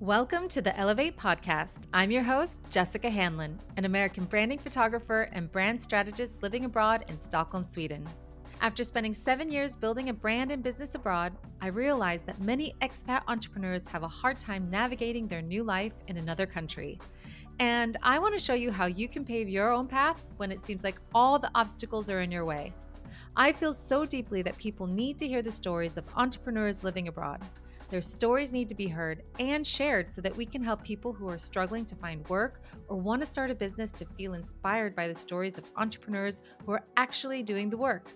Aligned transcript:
Welcome 0.00 0.48
to 0.48 0.62
the 0.62 0.74
Elevate 0.78 1.18
Podcast. 1.18 1.82
I'm 1.92 2.10
your 2.10 2.22
host, 2.22 2.70
Jessica 2.70 3.10
Hanlon, 3.10 3.60
an 3.76 3.84
American 3.84 4.24
branding 4.24 4.58
photographer 4.58 5.28
and 5.32 5.52
brand 5.52 5.82
strategist 5.82 6.42
living 6.42 6.64
abroad 6.64 7.04
in 7.08 7.18
Stockholm, 7.18 7.62
Sweden. 7.62 8.08
After 8.62 8.82
spending 8.82 9.12
seven 9.12 9.50
years 9.50 9.76
building 9.76 10.08
a 10.08 10.14
brand 10.14 10.52
and 10.52 10.62
business 10.62 10.94
abroad, 10.94 11.34
I 11.60 11.66
realized 11.66 12.24
that 12.24 12.40
many 12.40 12.72
expat 12.80 13.24
entrepreneurs 13.28 13.86
have 13.88 14.02
a 14.02 14.08
hard 14.08 14.40
time 14.40 14.70
navigating 14.70 15.28
their 15.28 15.42
new 15.42 15.62
life 15.62 15.92
in 16.08 16.16
another 16.16 16.46
country. 16.46 16.98
And 17.58 17.98
I 18.02 18.18
want 18.18 18.32
to 18.32 18.42
show 18.42 18.54
you 18.54 18.72
how 18.72 18.86
you 18.86 19.06
can 19.06 19.22
pave 19.22 19.50
your 19.50 19.70
own 19.70 19.86
path 19.86 20.24
when 20.38 20.50
it 20.50 20.64
seems 20.64 20.82
like 20.82 20.98
all 21.14 21.38
the 21.38 21.50
obstacles 21.54 22.08
are 22.08 22.22
in 22.22 22.30
your 22.30 22.46
way. 22.46 22.72
I 23.36 23.52
feel 23.52 23.74
so 23.74 24.06
deeply 24.06 24.40
that 24.42 24.56
people 24.56 24.86
need 24.86 25.18
to 25.18 25.28
hear 25.28 25.42
the 25.42 25.52
stories 25.52 25.98
of 25.98 26.04
entrepreneurs 26.16 26.82
living 26.82 27.08
abroad. 27.08 27.42
Their 27.90 28.00
stories 28.00 28.52
need 28.52 28.68
to 28.68 28.76
be 28.76 28.86
heard 28.86 29.24
and 29.40 29.66
shared 29.66 30.12
so 30.12 30.20
that 30.20 30.36
we 30.36 30.46
can 30.46 30.62
help 30.62 30.84
people 30.84 31.12
who 31.12 31.28
are 31.28 31.36
struggling 31.36 31.84
to 31.86 31.96
find 31.96 32.26
work 32.28 32.62
or 32.86 32.96
want 32.96 33.20
to 33.20 33.26
start 33.26 33.50
a 33.50 33.54
business 33.54 33.90
to 33.94 34.06
feel 34.16 34.34
inspired 34.34 34.94
by 34.94 35.08
the 35.08 35.14
stories 35.14 35.58
of 35.58 35.64
entrepreneurs 35.76 36.40
who 36.64 36.70
are 36.70 36.84
actually 36.96 37.42
doing 37.42 37.68
the 37.68 37.76
work. 37.76 38.12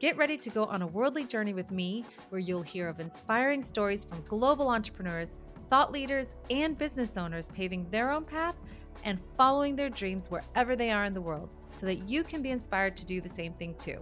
Get 0.00 0.16
ready 0.16 0.38
to 0.38 0.48
go 0.48 0.64
on 0.64 0.80
a 0.80 0.86
worldly 0.86 1.24
journey 1.24 1.52
with 1.52 1.70
me 1.70 2.06
where 2.30 2.40
you'll 2.40 2.62
hear 2.62 2.88
of 2.88 3.00
inspiring 3.00 3.60
stories 3.60 4.02
from 4.02 4.24
global 4.26 4.70
entrepreneurs, 4.70 5.36
thought 5.68 5.92
leaders, 5.92 6.34
and 6.48 6.78
business 6.78 7.18
owners 7.18 7.50
paving 7.50 7.90
their 7.90 8.10
own 8.10 8.24
path 8.24 8.56
and 9.04 9.20
following 9.36 9.76
their 9.76 9.90
dreams 9.90 10.30
wherever 10.30 10.74
they 10.74 10.90
are 10.90 11.04
in 11.04 11.12
the 11.12 11.20
world 11.20 11.50
so 11.70 11.84
that 11.84 12.08
you 12.08 12.24
can 12.24 12.40
be 12.40 12.50
inspired 12.50 12.96
to 12.96 13.04
do 13.04 13.20
the 13.20 13.28
same 13.28 13.52
thing 13.52 13.74
too. 13.74 14.00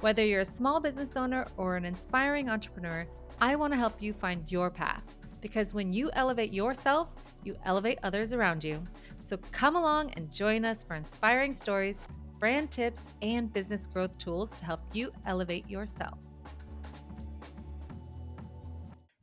Whether 0.00 0.26
you're 0.26 0.40
a 0.40 0.44
small 0.44 0.78
business 0.78 1.16
owner 1.16 1.46
or 1.56 1.76
an 1.76 1.86
inspiring 1.86 2.50
entrepreneur, 2.50 3.06
I 3.40 3.54
want 3.54 3.72
to 3.74 3.78
help 3.78 4.00
you 4.00 4.14
find 4.14 4.50
your 4.50 4.70
path 4.70 5.02
because 5.42 5.74
when 5.74 5.92
you 5.92 6.10
elevate 6.14 6.54
yourself, 6.54 7.14
you 7.44 7.54
elevate 7.64 7.98
others 8.02 8.32
around 8.32 8.64
you. 8.64 8.82
So 9.18 9.36
come 9.50 9.76
along 9.76 10.12
and 10.12 10.32
join 10.32 10.64
us 10.64 10.82
for 10.82 10.96
inspiring 10.96 11.52
stories, 11.52 12.04
brand 12.38 12.70
tips, 12.70 13.06
and 13.20 13.52
business 13.52 13.86
growth 13.86 14.16
tools 14.16 14.54
to 14.56 14.64
help 14.64 14.80
you 14.92 15.12
elevate 15.26 15.68
yourself. 15.68 16.18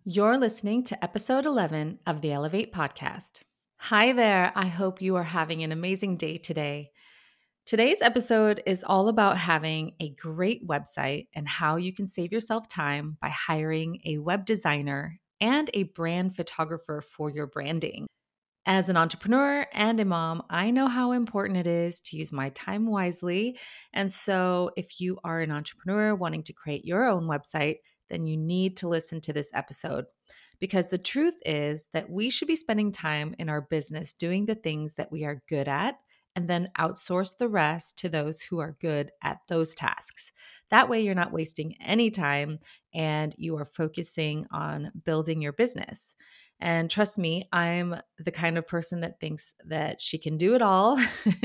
You're 0.06 0.38
listening 0.38 0.84
to 0.86 1.04
episode 1.04 1.46
11 1.46 2.00
of 2.06 2.22
the 2.22 2.32
Elevate 2.32 2.72
Podcast. 2.72 3.42
Hi 3.78 4.14
there. 4.14 4.52
I 4.56 4.68
hope 4.68 5.02
you 5.02 5.16
are 5.16 5.24
having 5.24 5.64
an 5.64 5.72
amazing 5.72 6.18
day 6.18 6.38
today. 6.38 6.93
Today's 7.66 8.02
episode 8.02 8.61
is 8.66 8.83
all 8.83 9.08
about 9.08 9.38
having 9.38 9.94
a 10.02 10.09
great 10.09 10.67
website 10.67 11.28
and 11.33 11.47
how 11.47 11.78
you 11.78 11.94
can 11.94 12.06
save 12.06 12.33
yourself 12.33 12.67
time 12.67 13.16
by 13.22 13.30
hiring 13.30 14.02
a 14.03 14.17
web 14.17 14.45
designer 14.45 15.22
and 15.39 15.69
a 15.73 15.84
brand 15.84 16.36
photographer 16.36 17.00
for 17.00 17.31
your 17.31 17.47
branding. 17.47 18.06
As 18.66 18.89
an 18.89 18.97
entrepreneur 18.97 19.66
and 19.72 19.97
a 20.02 20.03
mom, 20.03 20.44
I 20.50 20.72
know 20.72 20.88
how 20.88 21.14
important 21.14 21.58
it 21.58 21.66
is 21.66 22.02
to 22.02 22.17
use 22.17 22.34
my 22.34 22.50
time 22.50 22.86
wisely. 22.86 23.58
And 23.94 24.11
so, 24.11 24.72
if 24.75 25.00
you 25.00 25.19
are 25.23 25.39
an 25.39 25.52
entrepreneur 25.52 26.16
wanting 26.16 26.44
to 26.44 26.53
create 26.53 26.84
your 26.84 27.06
own 27.06 27.30
website, 27.30 27.78
then 28.09 28.25
you 28.25 28.36
need 28.36 28.75
to 28.78 28.89
listen 28.89 29.22
to 29.22 29.31
this 29.31 29.52
episode. 29.53 30.03
Because 30.59 30.89
the 30.89 30.97
truth 30.97 31.36
is 31.45 31.88
that 31.94 32.09
we 32.09 32.30
should 32.30 32.50
be 32.50 32.58
spending 32.58 32.91
time 32.91 33.36
in 33.39 33.47
our 33.47 33.61
business 33.61 34.11
doing 34.11 34.47
the 34.47 34.56
things 34.56 34.95
that 34.95 35.14
we 35.14 35.23
are 35.23 35.41
good 35.47 35.69
at 35.69 35.95
and 36.36 36.50
then 36.50 36.70
outsource 36.78 37.38
the 37.38 37.48
rest 37.48 37.98
to 38.00 38.09
those 38.09 38.42
who 38.42 38.59
are 38.59 38.78
good 38.80 39.12
at 39.22 39.39
those 39.48 39.76
tasks. 39.76 40.31
That 40.70 40.90
way, 40.90 41.02
you're 41.02 41.16
not 41.16 41.31
wasting 41.31 41.75
any 41.80 42.09
time 42.09 42.59
and 42.94 43.36
you 43.38 43.58
are 43.58 43.66
focusing 43.66 44.48
on 44.52 44.92
building 45.06 45.42
your 45.42 45.53
business. 45.53 46.16
And 46.59 46.90
trust 46.90 47.17
me, 47.17 47.48
I'm 47.52 47.95
the 48.17 48.31
kind 48.31 48.58
of 48.58 48.67
person 48.67 49.02
that 49.02 49.20
thinks 49.20 49.53
that 49.66 50.02
she 50.02 50.17
can 50.17 50.38
do 50.38 50.56
it 50.56 50.62
all. 50.62 50.97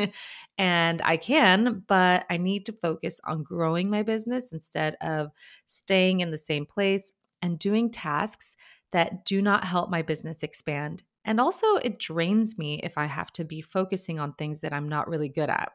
and 0.58 1.02
I 1.02 1.16
can, 1.16 1.82
but 1.88 2.24
I 2.30 2.36
need 2.36 2.66
to 2.66 2.72
focus 2.72 3.20
on 3.24 3.42
growing 3.42 3.90
my 3.90 4.02
business 4.02 4.52
instead 4.52 4.96
of 5.00 5.30
staying 5.66 6.20
in 6.20 6.30
the 6.30 6.38
same 6.38 6.66
place 6.66 7.10
and 7.42 7.58
doing 7.58 7.90
tasks 7.90 8.54
that 8.92 9.24
do 9.24 9.42
not 9.42 9.64
help 9.64 9.90
my 9.90 10.02
business 10.02 10.42
expand 10.42 11.02
and 11.28 11.38
also, 11.38 11.76
it 11.76 11.98
drains 11.98 12.56
me 12.56 12.80
if 12.82 12.96
I 12.96 13.04
have 13.04 13.30
to 13.34 13.44
be 13.44 13.60
focusing 13.60 14.18
on 14.18 14.32
things 14.32 14.62
that 14.62 14.72
I'm 14.72 14.88
not 14.88 15.08
really 15.08 15.28
good 15.28 15.50
at. 15.50 15.72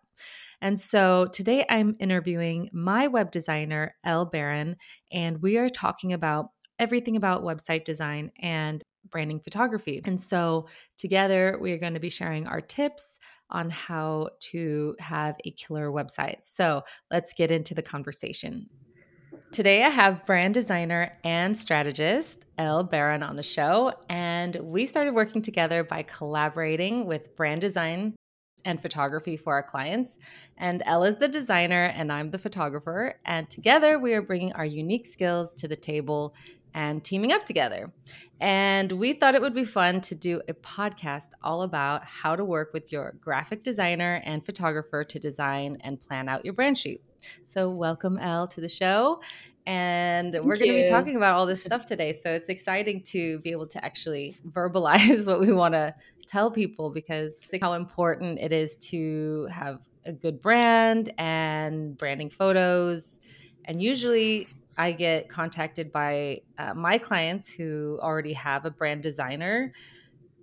And 0.62 0.80
so 0.80 1.28
today 1.28 1.64
I'm 1.70 1.96
interviewing 2.00 2.72
my 2.74 3.06
web 3.06 3.30
designer, 3.30 3.94
Elle 4.04 4.26
Baron, 4.26 4.78
and 5.12 5.44
we 5.44 5.60
are 5.60 5.70
talking 5.70 6.12
about 6.12 6.48
everything 6.80 7.16
about 7.16 7.44
website 7.44 7.84
design 7.86 8.32
and 8.40 8.82
branding 9.12 9.42
photography. 9.42 10.02
And 10.06 10.20
so 10.20 10.68
together 10.98 11.60
we 11.62 11.72
are 11.72 11.78
going 11.78 11.94
to 11.94 12.00
be 12.00 12.10
sharing 12.10 12.48
our 12.48 12.62
tips 12.62 13.20
on 13.52 13.70
how 13.70 14.30
to 14.40 14.96
have 14.98 15.36
a 15.46 15.52
killer 15.52 15.92
website. 15.92 16.38
So 16.42 16.82
let's 17.12 17.34
get 17.34 17.52
into 17.52 17.76
the 17.76 17.84
conversation. 17.84 18.70
Today, 19.54 19.84
I 19.84 19.90
have 19.90 20.26
brand 20.26 20.56
designer 20.56 21.12
and 21.24 21.56
strategist 21.56 22.44
Elle 22.58 22.86
Baron 22.86 23.22
on 23.22 23.36
the 23.36 23.44
show, 23.44 23.94
and 24.10 24.56
we 24.56 24.88
started 24.88 25.14
working 25.14 25.44
together 25.44 25.84
by 25.84 26.02
collaborating 26.02 27.06
with 27.06 27.36
brand 27.36 27.62
design 27.62 28.16
and 28.66 28.82
photography 28.82 29.38
for 29.38 29.54
our 29.54 29.62
clients. 29.62 30.18
And 30.58 30.82
Elle 30.88 31.04
is 31.04 31.18
the 31.18 31.28
designer, 31.28 31.84
and 31.84 32.12
I'm 32.12 32.32
the 32.32 32.40
photographer. 32.40 33.20
And 33.26 33.48
together, 33.48 34.00
we 34.00 34.16
are 34.16 34.24
bringing 34.24 34.54
our 34.54 34.66
unique 34.66 35.06
skills 35.06 35.54
to 35.54 35.68
the 35.68 35.76
table 35.76 36.34
and 36.74 37.04
teaming 37.04 37.32
up 37.32 37.46
together. 37.46 37.94
And 38.42 38.92
we 38.94 39.14
thought 39.14 39.36
it 39.36 39.42
would 39.44 39.54
be 39.54 39.66
fun 39.66 40.02
to 40.02 40.16
do 40.16 40.42
a 40.50 40.54
podcast 40.56 41.30
all 41.44 41.62
about 41.62 42.06
how 42.06 42.36
to 42.36 42.44
work 42.44 42.74
with 42.74 42.92
your 42.92 43.14
graphic 43.22 43.62
designer 43.62 44.20
and 44.26 44.44
photographer 44.44 45.04
to 45.04 45.20
design 45.20 45.78
and 45.82 46.02
plan 46.02 46.28
out 46.28 46.44
your 46.44 46.56
brand 46.56 46.80
shoot. 46.80 47.00
So, 47.46 47.70
welcome, 47.70 48.18
Elle, 48.18 48.48
to 48.50 48.62
the 48.62 48.70
show. 48.70 49.22
And 49.66 50.34
Thank 50.34 50.46
we're 50.46 50.58
going 50.58 50.72
to 50.72 50.82
be 50.82 50.88
talking 50.88 51.16
about 51.16 51.36
all 51.36 51.46
this 51.46 51.64
stuff 51.64 51.86
today. 51.86 52.14
So, 52.14 52.32
it's 52.32 52.50
exciting 52.50 53.02
to 53.04 53.40
be 53.40 53.52
able 53.52 53.68
to 53.68 53.84
actually 53.84 54.38
verbalize 54.48 55.26
what 55.28 55.40
we 55.40 55.52
want 55.54 55.74
to 55.74 55.94
tell 56.28 56.52
people 56.52 56.90
because 56.90 57.34
how 57.62 57.74
important 57.74 58.40
it 58.40 58.52
is 58.52 58.76
to 58.78 59.48
have 59.52 59.82
a 60.06 60.14
good 60.14 60.42
brand 60.42 61.14
and 61.18 61.98
branding 61.98 62.30
photos. 62.30 63.20
And 63.66 63.82
usually, 63.82 64.48
I 64.78 64.92
get 64.92 65.30
contacted 65.30 65.92
by 65.92 66.42
uh, 66.58 66.74
my 66.74 66.98
clients 66.98 67.50
who 67.50 68.00
already 68.02 68.34
have 68.34 68.66
a 68.66 68.72
brand 68.72 69.04
designer 69.04 69.72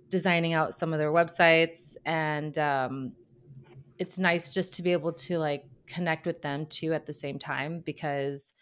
designing 0.09 0.53
out 0.53 0.73
some 0.75 0.93
of 0.93 0.99
their 0.99 1.11
websites. 1.11 1.95
And 2.05 2.57
um, 2.57 3.13
it's 3.97 4.19
nice 4.19 4.53
just 4.53 4.73
to 4.75 4.83
be 4.83 4.91
able 4.91 5.13
to 5.13 5.39
like 5.39 5.65
connect 5.91 6.25
with 6.25 6.41
them 6.41 6.65
too 6.65 6.93
at 6.93 7.05
the 7.05 7.13
same 7.13 7.37
time 7.37 7.81
because 7.85 8.53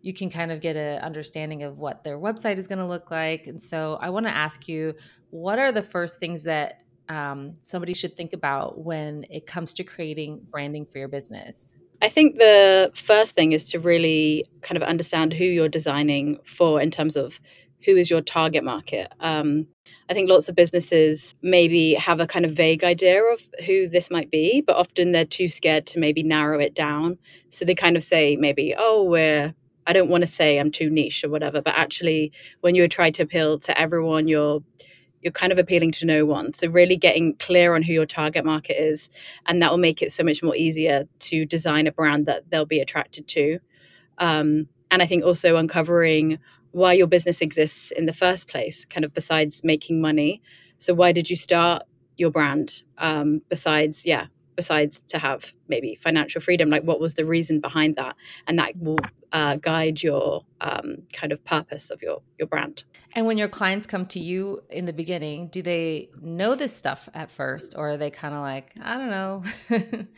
you 0.00 0.14
can 0.14 0.30
kind 0.30 0.52
of 0.52 0.60
get 0.60 0.76
an 0.76 1.00
understanding 1.00 1.62
of 1.64 1.78
what 1.78 2.04
their 2.04 2.18
website 2.18 2.58
is 2.58 2.66
going 2.66 2.78
to 2.78 2.86
look 2.86 3.10
like. 3.10 3.46
And 3.46 3.60
so 3.60 3.98
I 4.00 4.10
want 4.10 4.26
to 4.26 4.34
ask 4.34 4.68
you 4.68 4.94
what 5.30 5.58
are 5.58 5.72
the 5.72 5.82
first 5.82 6.18
things 6.18 6.44
that 6.44 6.82
um, 7.08 7.54
somebody 7.62 7.94
should 7.94 8.16
think 8.16 8.32
about 8.32 8.78
when 8.78 9.26
it 9.30 9.46
comes 9.46 9.74
to 9.74 9.84
creating 9.84 10.40
branding 10.50 10.86
for 10.86 10.98
your 10.98 11.08
business? 11.08 11.74
I 12.00 12.08
think 12.08 12.36
the 12.38 12.92
first 12.94 13.34
thing 13.34 13.52
is 13.52 13.64
to 13.70 13.80
really 13.80 14.46
kind 14.62 14.76
of 14.76 14.82
understand 14.82 15.32
who 15.32 15.44
you're 15.44 15.68
designing 15.68 16.38
for 16.44 16.80
in 16.80 16.90
terms 16.90 17.16
of 17.16 17.40
who 17.84 17.96
is 17.96 18.10
your 18.10 18.20
target 18.20 18.64
market. 18.64 19.12
Um, 19.20 19.66
I 20.10 20.14
think 20.14 20.28
lots 20.28 20.48
of 20.48 20.56
businesses 20.56 21.34
maybe 21.42 21.94
have 21.94 22.20
a 22.20 22.26
kind 22.26 22.44
of 22.44 22.52
vague 22.52 22.82
idea 22.82 23.22
of 23.22 23.40
who 23.66 23.88
this 23.88 24.10
might 24.10 24.30
be, 24.30 24.62
but 24.66 24.76
often 24.76 25.12
they're 25.12 25.24
too 25.24 25.48
scared 25.48 25.86
to 25.88 25.98
maybe 25.98 26.22
narrow 26.22 26.58
it 26.58 26.74
down. 26.74 27.18
So 27.50 27.64
they 27.64 27.74
kind 27.74 27.96
of 27.96 28.02
say 28.02 28.36
maybe, 28.36 28.74
oh, 28.76 29.04
we're, 29.04 29.54
I 29.86 29.92
don't 29.92 30.10
want 30.10 30.22
to 30.22 30.28
say 30.28 30.58
I'm 30.58 30.70
too 30.70 30.90
niche 30.90 31.24
or 31.24 31.30
whatever, 31.30 31.62
but 31.62 31.74
actually, 31.76 32.32
when 32.60 32.74
you 32.74 32.88
try 32.88 33.10
to 33.10 33.22
appeal 33.22 33.58
to 33.60 33.78
everyone, 33.78 34.28
you're 34.28 34.62
you're 35.20 35.32
kind 35.32 35.52
of 35.52 35.58
appealing 35.58 35.90
to 35.90 36.06
no 36.06 36.24
one. 36.24 36.52
So 36.52 36.68
really 36.68 36.96
getting 36.96 37.34
clear 37.36 37.74
on 37.74 37.82
who 37.82 37.92
your 37.92 38.06
target 38.06 38.44
market 38.44 38.80
is, 38.80 39.10
and 39.46 39.60
that 39.60 39.70
will 39.70 39.78
make 39.78 40.00
it 40.00 40.12
so 40.12 40.22
much 40.22 40.42
more 40.42 40.54
easier 40.54 41.08
to 41.20 41.44
design 41.44 41.86
a 41.86 41.92
brand 41.92 42.26
that 42.26 42.50
they'll 42.50 42.66
be 42.66 42.80
attracted 42.80 43.26
to. 43.28 43.58
Um, 44.18 44.68
and 44.90 45.02
I 45.02 45.06
think 45.06 45.24
also 45.24 45.56
uncovering 45.56 46.38
why 46.72 46.92
your 46.92 47.06
business 47.06 47.40
exists 47.40 47.90
in 47.90 48.06
the 48.06 48.12
first 48.12 48.48
place, 48.48 48.84
kind 48.84 49.04
of 49.04 49.14
besides 49.14 49.62
making 49.64 50.00
money. 50.00 50.42
So 50.78 50.94
why 50.94 51.12
did 51.12 51.30
you 51.30 51.36
start 51.36 51.82
your 52.16 52.30
brand? 52.30 52.82
Um, 52.98 53.42
besides, 53.48 54.04
yeah, 54.04 54.26
besides 54.58 55.00
to 55.06 55.20
have 55.20 55.54
maybe 55.68 55.94
financial 55.94 56.40
freedom 56.40 56.68
like 56.68 56.82
what 56.82 56.98
was 56.98 57.14
the 57.14 57.24
reason 57.24 57.60
behind 57.60 57.94
that 57.94 58.16
and 58.48 58.58
that 58.58 58.76
will 58.76 58.98
uh, 59.30 59.54
guide 59.54 60.02
your 60.02 60.44
um, 60.60 60.96
kind 61.12 61.30
of 61.30 61.44
purpose 61.44 61.90
of 61.90 62.02
your 62.02 62.20
your 62.40 62.48
brand 62.48 62.82
and 63.12 63.24
when 63.24 63.38
your 63.38 63.46
clients 63.46 63.86
come 63.86 64.04
to 64.04 64.18
you 64.18 64.60
in 64.68 64.84
the 64.84 64.92
beginning 64.92 65.46
do 65.46 65.62
they 65.62 66.08
know 66.20 66.56
this 66.56 66.74
stuff 66.74 67.08
at 67.14 67.30
first 67.30 67.76
or 67.76 67.90
are 67.90 67.96
they 67.96 68.10
kind 68.10 68.34
of 68.34 68.40
like 68.40 68.72
i 68.82 68.96
don't 68.98 69.10
know 69.10 69.44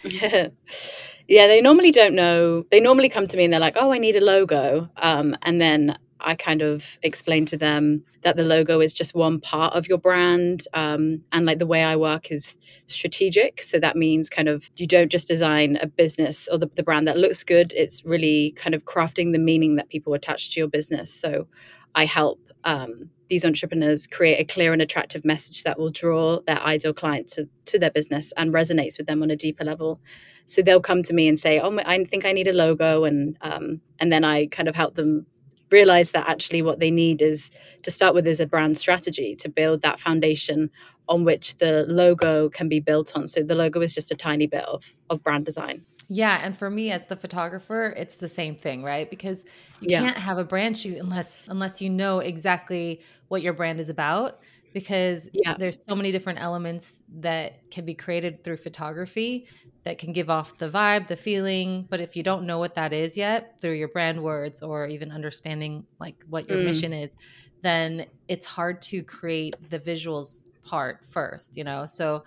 yeah. 0.05 0.49
yeah 1.29 1.47
they 1.47 1.61
normally 1.61 1.91
don't 1.91 2.15
know 2.15 2.65
they 2.71 2.81
normally 2.81 3.11
come 3.11 3.27
to 3.27 3.37
me 3.37 3.45
and 3.45 3.53
they're 3.53 3.61
like 3.61 3.77
oh 3.77 3.93
i 3.93 3.99
need 3.99 4.17
a 4.17 4.23
logo 4.23 4.89
um, 4.97 5.37
and 5.43 5.61
then 5.61 5.99
I 6.23 6.35
kind 6.35 6.63
of 6.63 6.99
explain 7.03 7.47
to 7.47 7.57
them 7.57 8.05
that 8.23 8.37
the 8.37 8.45
logo 8.45 8.81
is 8.81 8.93
just 8.93 9.15
one 9.15 9.41
part 9.41 9.75
of 9.75 9.89
your 9.89 9.99
brand. 9.99 10.67
Um, 10.75 11.23
and 11.33 11.47
like 11.47 11.59
the 11.59 11.67
way 11.67 11.83
I 11.83 11.97
work 11.97 12.31
is 12.31 12.57
strategic. 12.87 13.63
So 13.63 13.79
that 13.81 13.97
means 13.97 14.29
kind 14.29 14.49
of 14.49 14.71
you 14.77 14.87
don't 14.87 15.11
just 15.11 15.29
design 15.29 15.79
a 15.81 15.87
business 15.87 16.49
or 16.51 16.59
the, 16.59 16.71
the 16.75 16.83
brand 16.83 17.09
that 17.09 17.17
looks 17.17 17.45
good, 17.45 17.73
it's 17.75 18.05
really 18.05 18.53
kind 18.57 18.75
of 18.75 18.85
crafting 18.85 19.33
the 19.33 19.39
meaning 19.39 19.77
that 19.77 19.89
people 19.89 20.15
attach 20.15 20.53
to 20.53 20.61
your 20.61 20.69
business. 20.69 21.13
So 21.13 21.47
I 21.95 22.05
help 22.05 22.41
um, 22.65 23.11
these 23.29 23.45
entrepreneurs 23.45 24.07
create 24.07 24.39
a 24.39 24.45
clear 24.45 24.73
and 24.73 24.83
attractive 24.83 25.25
message 25.25 25.63
that 25.63 25.79
will 25.79 25.91
draw 25.91 26.41
their 26.47 26.59
ideal 26.61 26.93
client 26.93 27.29
to, 27.29 27.49
to 27.67 27.79
their 27.79 27.91
business 27.91 28.33
and 28.37 28.53
resonates 28.53 28.99
with 28.99 29.07
them 29.07 29.23
on 29.23 29.31
a 29.31 29.37
deeper 29.37 29.65
level. 29.65 30.01
So 30.47 30.63
they'll 30.63 30.81
come 30.81 31.03
to 31.05 31.15
me 31.15 31.29
and 31.29 31.39
say, 31.39 31.61
"Oh, 31.61 31.79
I 31.79 32.03
think 32.05 32.25
I 32.25 32.33
need 32.33 32.49
a 32.49 32.53
logo," 32.53 33.05
and 33.05 33.37
um, 33.41 33.81
and 34.01 34.13
then 34.13 34.25
I 34.25 34.47
kind 34.47 34.69
of 34.69 34.75
help 34.75 34.97
them 34.97 35.27
realize 35.71 36.11
that 36.13 36.29
actually 36.29 36.63
what 36.63 36.81
they 36.81 36.91
need 36.91 37.23
is 37.23 37.51
to 37.83 37.91
start 37.91 38.15
with 38.15 38.27
is 38.27 38.41
a 38.41 38.47
brand 38.47 38.77
strategy 38.77 39.35
to 39.37 39.49
build 39.49 39.83
that 39.83 40.01
foundation 40.01 40.71
on 41.09 41.25
which 41.25 41.57
the 41.57 41.85
logo 41.89 42.49
can 42.49 42.69
be 42.69 42.81
built 42.81 43.17
on. 43.17 43.27
So 43.27 43.43
the 43.43 43.55
logo 43.55 43.81
is 43.81 43.93
just 43.93 44.11
a 44.11 44.15
tiny 44.15 44.47
bit 44.47 44.65
of 44.65 44.95
of 45.11 45.23
brand 45.23 45.45
design. 45.45 45.85
Yeah, 46.13 46.41
and 46.43 46.59
for 46.59 46.69
me 46.69 46.91
as 46.91 47.07
the 47.07 47.15
photographer, 47.15 47.95
it's 47.97 48.17
the 48.17 48.27
same 48.27 48.57
thing, 48.57 48.83
right? 48.83 49.09
Because 49.09 49.45
you 49.81 49.91
yeah. 49.91 50.01
can't 50.01 50.17
have 50.17 50.39
a 50.39 50.45
brand 50.45 50.77
shoot 50.77 50.99
unless 50.99 51.45
unless 51.49 51.81
you 51.81 51.89
know 51.89 52.19
exactly 52.19 53.01
what 53.29 53.43
your 53.43 53.53
brand 53.53 53.79
is 53.79 53.89
about 53.89 54.41
because 54.73 55.29
yeah. 55.33 55.55
there's 55.59 55.81
so 55.87 55.95
many 55.95 56.13
different 56.13 56.41
elements 56.41 56.95
that 57.21 57.71
can 57.71 57.85
be 57.85 57.95
created 57.95 58.45
through 58.45 58.57
photography 58.57 59.47
that 59.83 59.99
can 59.99 60.13
give 60.13 60.29
off 60.29 60.59
the 60.59 60.69
vibe, 60.69 61.07
the 61.07 61.17
feeling, 61.17 61.87
but 61.89 62.01
if 62.01 62.15
you 62.15 62.23
don't 62.23 62.45
know 62.45 62.59
what 62.59 62.75
that 62.75 62.93
is 62.93 63.17
yet 63.17 63.61
through 63.61 63.73
your 63.73 63.89
brand 63.89 64.23
words 64.23 64.63
or 64.63 64.87
even 64.87 65.11
understanding 65.11 65.85
like 65.99 66.23
what 66.29 66.49
your 66.49 66.59
mm. 66.59 66.65
mission 66.65 66.93
is, 66.93 67.17
then 67.63 68.07
it's 68.29 68.47
hard 68.47 68.81
to 68.83 69.03
create 69.03 69.55
the 69.71 69.79
visuals 69.79 70.45
part 70.63 71.01
first, 71.09 71.57
you 71.57 71.65
know? 71.65 71.87
So 71.87 72.25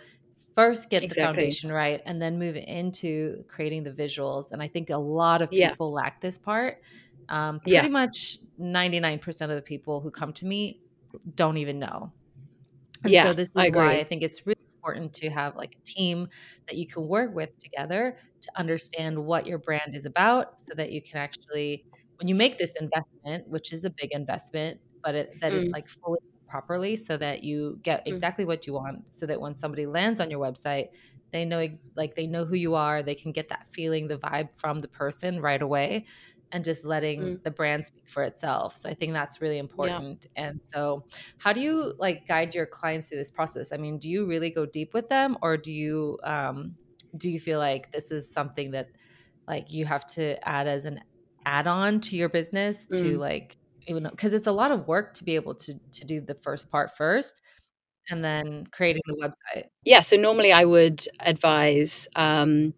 first 0.55 0.89
get 0.89 1.03
exactly. 1.03 1.21
the 1.21 1.25
foundation 1.25 1.71
right 1.71 2.01
and 2.05 2.21
then 2.21 2.37
move 2.37 2.55
into 2.55 3.43
creating 3.47 3.83
the 3.83 3.89
visuals 3.89 4.51
and 4.51 4.61
i 4.61 4.67
think 4.67 4.91
a 4.91 4.95
lot 4.95 5.41
of 5.41 5.49
people 5.49 5.89
yeah. 5.89 5.95
lack 6.03 6.21
this 6.21 6.37
part 6.37 6.79
um, 7.29 7.59
pretty 7.59 7.73
yeah. 7.73 7.87
much 7.87 8.37
99% 8.59 9.41
of 9.43 9.49
the 9.55 9.61
people 9.61 9.99
who 10.01 10.11
come 10.11 10.33
to 10.33 10.45
me 10.45 10.79
don't 11.35 11.57
even 11.57 11.79
know 11.79 12.11
and 13.03 13.11
yeah, 13.11 13.23
so 13.23 13.33
this 13.33 13.49
is 13.49 13.57
I 13.57 13.69
why 13.69 13.93
i 13.97 14.03
think 14.03 14.23
it's 14.23 14.45
really 14.45 14.59
important 14.75 15.13
to 15.13 15.29
have 15.29 15.55
like 15.55 15.77
a 15.81 15.85
team 15.85 16.27
that 16.67 16.75
you 16.75 16.87
can 16.87 17.07
work 17.07 17.33
with 17.33 17.57
together 17.57 18.17
to 18.41 18.49
understand 18.57 19.17
what 19.17 19.47
your 19.47 19.57
brand 19.57 19.95
is 19.95 20.05
about 20.05 20.59
so 20.59 20.73
that 20.75 20.91
you 20.91 21.01
can 21.01 21.17
actually 21.17 21.85
when 22.17 22.27
you 22.27 22.35
make 22.35 22.57
this 22.57 22.75
investment 22.79 23.47
which 23.47 23.71
is 23.71 23.85
a 23.85 23.89
big 23.89 24.11
investment 24.11 24.79
but 25.03 25.15
it, 25.15 25.39
that 25.39 25.53
mm. 25.53 25.65
it 25.65 25.71
like 25.71 25.87
fully 25.87 26.19
properly 26.47 26.95
so 26.95 27.17
that 27.17 27.43
you 27.43 27.79
get 27.81 28.05
mm. 28.05 28.11
exactly 28.11 28.45
what 28.45 28.67
you 28.67 28.73
want 28.73 29.07
so 29.13 29.25
that 29.25 29.39
when 29.39 29.55
somebody 29.55 29.85
lands 29.85 30.19
on 30.19 30.29
your 30.29 30.39
website 30.39 30.89
they 31.31 31.45
know 31.45 31.59
ex- 31.59 31.87
like 31.95 32.15
they 32.15 32.27
know 32.27 32.45
who 32.45 32.55
you 32.55 32.75
are 32.75 33.01
they 33.01 33.15
can 33.15 33.31
get 33.31 33.49
that 33.49 33.65
feeling 33.71 34.07
the 34.07 34.17
vibe 34.17 34.55
from 34.55 34.79
the 34.79 34.87
person 34.87 35.41
right 35.41 35.61
away 35.61 36.05
and 36.53 36.63
just 36.63 36.85
letting 36.85 37.21
mm. 37.21 37.43
the 37.43 37.51
brand 37.51 37.85
speak 37.85 38.07
for 38.07 38.23
itself 38.23 38.77
so 38.77 38.87
i 38.87 38.93
think 38.93 39.11
that's 39.11 39.41
really 39.41 39.57
important 39.57 40.27
yeah. 40.35 40.45
and 40.45 40.61
so 40.63 41.03
how 41.39 41.51
do 41.51 41.59
you 41.59 41.93
like 41.97 42.25
guide 42.27 42.55
your 42.55 42.65
clients 42.65 43.09
through 43.09 43.17
this 43.17 43.31
process 43.31 43.73
i 43.73 43.77
mean 43.77 43.97
do 43.97 44.09
you 44.09 44.25
really 44.25 44.49
go 44.49 44.65
deep 44.65 44.93
with 44.93 45.09
them 45.09 45.35
or 45.41 45.57
do 45.57 45.71
you 45.71 46.17
um 46.23 46.75
do 47.17 47.29
you 47.29 47.39
feel 47.39 47.59
like 47.59 47.91
this 47.91 48.11
is 48.11 48.31
something 48.31 48.71
that 48.71 48.87
like 49.47 49.71
you 49.73 49.83
have 49.83 50.05
to 50.05 50.47
add 50.47 50.67
as 50.67 50.85
an 50.85 51.01
add-on 51.45 51.99
to 51.99 52.15
your 52.15 52.29
business 52.29 52.87
mm. 52.87 52.99
to 52.99 53.17
like 53.17 53.57
even 53.87 54.03
because 54.03 54.33
it's 54.33 54.47
a 54.47 54.51
lot 54.51 54.71
of 54.71 54.87
work 54.87 55.13
to 55.13 55.23
be 55.23 55.35
able 55.35 55.55
to 55.55 55.73
to 55.91 56.05
do 56.05 56.21
the 56.21 56.35
first 56.35 56.71
part 56.71 56.95
first 56.95 57.41
and 58.09 58.23
then 58.23 58.65
creating 58.71 59.01
the 59.07 59.15
website 59.15 59.65
yeah 59.83 59.99
so 59.99 60.15
normally 60.15 60.51
i 60.51 60.63
would 60.63 61.05
advise 61.19 62.07
um, 62.15 62.73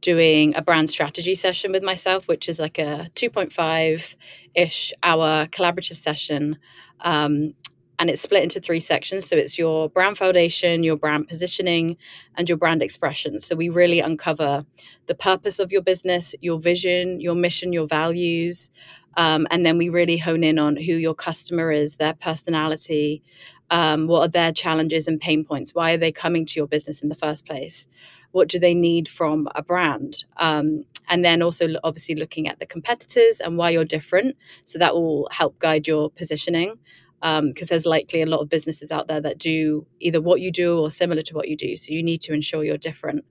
doing 0.00 0.54
a 0.56 0.62
brand 0.62 0.90
strategy 0.90 1.34
session 1.34 1.72
with 1.72 1.82
myself 1.82 2.28
which 2.28 2.48
is 2.48 2.58
like 2.58 2.78
a 2.78 3.10
2.5 3.14 4.16
ish 4.54 4.92
hour 5.02 5.46
collaborative 5.46 5.96
session 5.96 6.58
um, 7.00 7.54
and 8.00 8.08
it's 8.08 8.22
split 8.22 8.42
into 8.42 8.60
three 8.60 8.80
sections. 8.80 9.26
So 9.26 9.36
it's 9.36 9.58
your 9.58 9.90
brand 9.90 10.16
foundation, 10.16 10.82
your 10.82 10.96
brand 10.96 11.28
positioning, 11.28 11.98
and 12.34 12.48
your 12.48 12.56
brand 12.56 12.82
expression. 12.82 13.38
So 13.38 13.54
we 13.54 13.68
really 13.68 14.00
uncover 14.00 14.64
the 15.06 15.14
purpose 15.14 15.58
of 15.58 15.70
your 15.70 15.82
business, 15.82 16.34
your 16.40 16.58
vision, 16.58 17.20
your 17.20 17.34
mission, 17.34 17.74
your 17.74 17.86
values, 17.86 18.70
um, 19.18 19.46
and 19.50 19.66
then 19.66 19.76
we 19.76 19.90
really 19.90 20.16
hone 20.16 20.42
in 20.42 20.58
on 20.58 20.76
who 20.76 20.94
your 20.94 21.14
customer 21.14 21.70
is, 21.70 21.96
their 21.96 22.14
personality, 22.14 23.22
um, 23.70 24.06
what 24.06 24.20
are 24.20 24.28
their 24.28 24.52
challenges 24.52 25.06
and 25.06 25.20
pain 25.20 25.44
points? 25.44 25.74
Why 25.74 25.92
are 25.92 25.98
they 25.98 26.12
coming 26.12 26.46
to 26.46 26.58
your 26.58 26.66
business 26.66 27.02
in 27.02 27.08
the 27.08 27.14
first 27.14 27.46
place? 27.46 27.86
What 28.32 28.48
do 28.48 28.58
they 28.58 28.74
need 28.74 29.08
from 29.08 29.48
a 29.54 29.62
brand? 29.62 30.24
Um, 30.36 30.84
and 31.08 31.24
then 31.24 31.42
also 31.42 31.68
obviously 31.82 32.14
looking 32.14 32.48
at 32.48 32.60
the 32.60 32.66
competitors 32.66 33.40
and 33.40 33.56
why 33.58 33.70
you're 33.70 33.84
different. 33.84 34.36
So 34.64 34.78
that 34.78 34.94
will 34.94 35.28
help 35.32 35.58
guide 35.58 35.86
your 35.86 36.10
positioning 36.10 36.78
because 37.20 37.38
um, 37.38 37.66
there's 37.68 37.84
likely 37.84 38.22
a 38.22 38.26
lot 38.26 38.40
of 38.40 38.48
businesses 38.48 38.90
out 38.90 39.08
there 39.08 39.20
that 39.20 39.36
do 39.36 39.86
either 39.98 40.22
what 40.22 40.40
you 40.40 40.50
do 40.50 40.78
or 40.78 40.90
similar 40.90 41.20
to 41.20 41.34
what 41.34 41.48
you 41.48 41.56
do. 41.56 41.76
So 41.76 41.92
you 41.92 42.02
need 42.02 42.22
to 42.22 42.32
ensure 42.32 42.64
you're 42.64 42.78
different. 42.78 43.24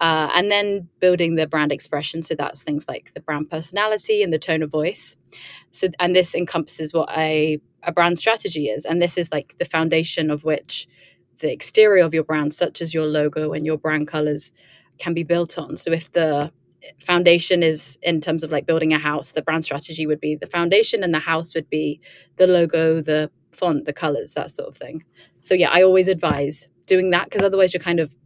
Uh, 0.00 0.30
and 0.34 0.50
then 0.50 0.88
building 1.00 1.34
the 1.34 1.46
brand 1.46 1.72
expression. 1.72 2.22
So 2.22 2.34
that's 2.34 2.62
things 2.62 2.84
like 2.86 3.12
the 3.14 3.20
brand 3.20 3.50
personality 3.50 4.22
and 4.22 4.32
the 4.32 4.38
tone 4.38 4.62
of 4.62 4.70
voice. 4.70 5.16
So, 5.72 5.88
and 5.98 6.14
this 6.14 6.34
encompasses 6.34 6.92
what 6.92 7.10
a, 7.16 7.58
a 7.82 7.92
brand 7.92 8.18
strategy 8.18 8.68
is. 8.68 8.84
And 8.84 9.00
this 9.00 9.18
is 9.18 9.30
like 9.32 9.56
the 9.58 9.64
foundation 9.64 10.30
of 10.30 10.44
which 10.44 10.86
the 11.40 11.52
exterior 11.52 12.04
of 12.04 12.14
your 12.14 12.24
brand, 12.24 12.54
such 12.54 12.80
as 12.80 12.94
your 12.94 13.06
logo 13.06 13.52
and 13.52 13.64
your 13.66 13.78
brand 13.78 14.08
colors, 14.08 14.52
can 14.98 15.14
be 15.14 15.22
built 15.22 15.58
on. 15.58 15.76
So, 15.76 15.92
if 15.92 16.12
the 16.12 16.52
foundation 17.04 17.62
is 17.62 17.98
in 18.02 18.20
terms 18.20 18.44
of 18.44 18.50
like 18.50 18.66
building 18.66 18.92
a 18.92 18.98
house, 18.98 19.32
the 19.32 19.42
brand 19.42 19.64
strategy 19.64 20.06
would 20.06 20.20
be 20.20 20.36
the 20.36 20.46
foundation, 20.46 21.02
and 21.02 21.12
the 21.12 21.18
house 21.18 21.54
would 21.54 21.68
be 21.68 22.00
the 22.36 22.46
logo, 22.46 23.00
the 23.00 23.30
font, 23.50 23.86
the 23.86 23.92
colors, 23.92 24.34
that 24.34 24.50
sort 24.50 24.68
of 24.68 24.76
thing. 24.76 25.04
So, 25.40 25.54
yeah, 25.54 25.70
I 25.72 25.82
always 25.82 26.08
advise 26.08 26.68
doing 26.86 27.10
that 27.10 27.24
because 27.24 27.42
otherwise 27.42 27.74
you're 27.74 27.82
kind 27.82 28.00
of 28.00 28.16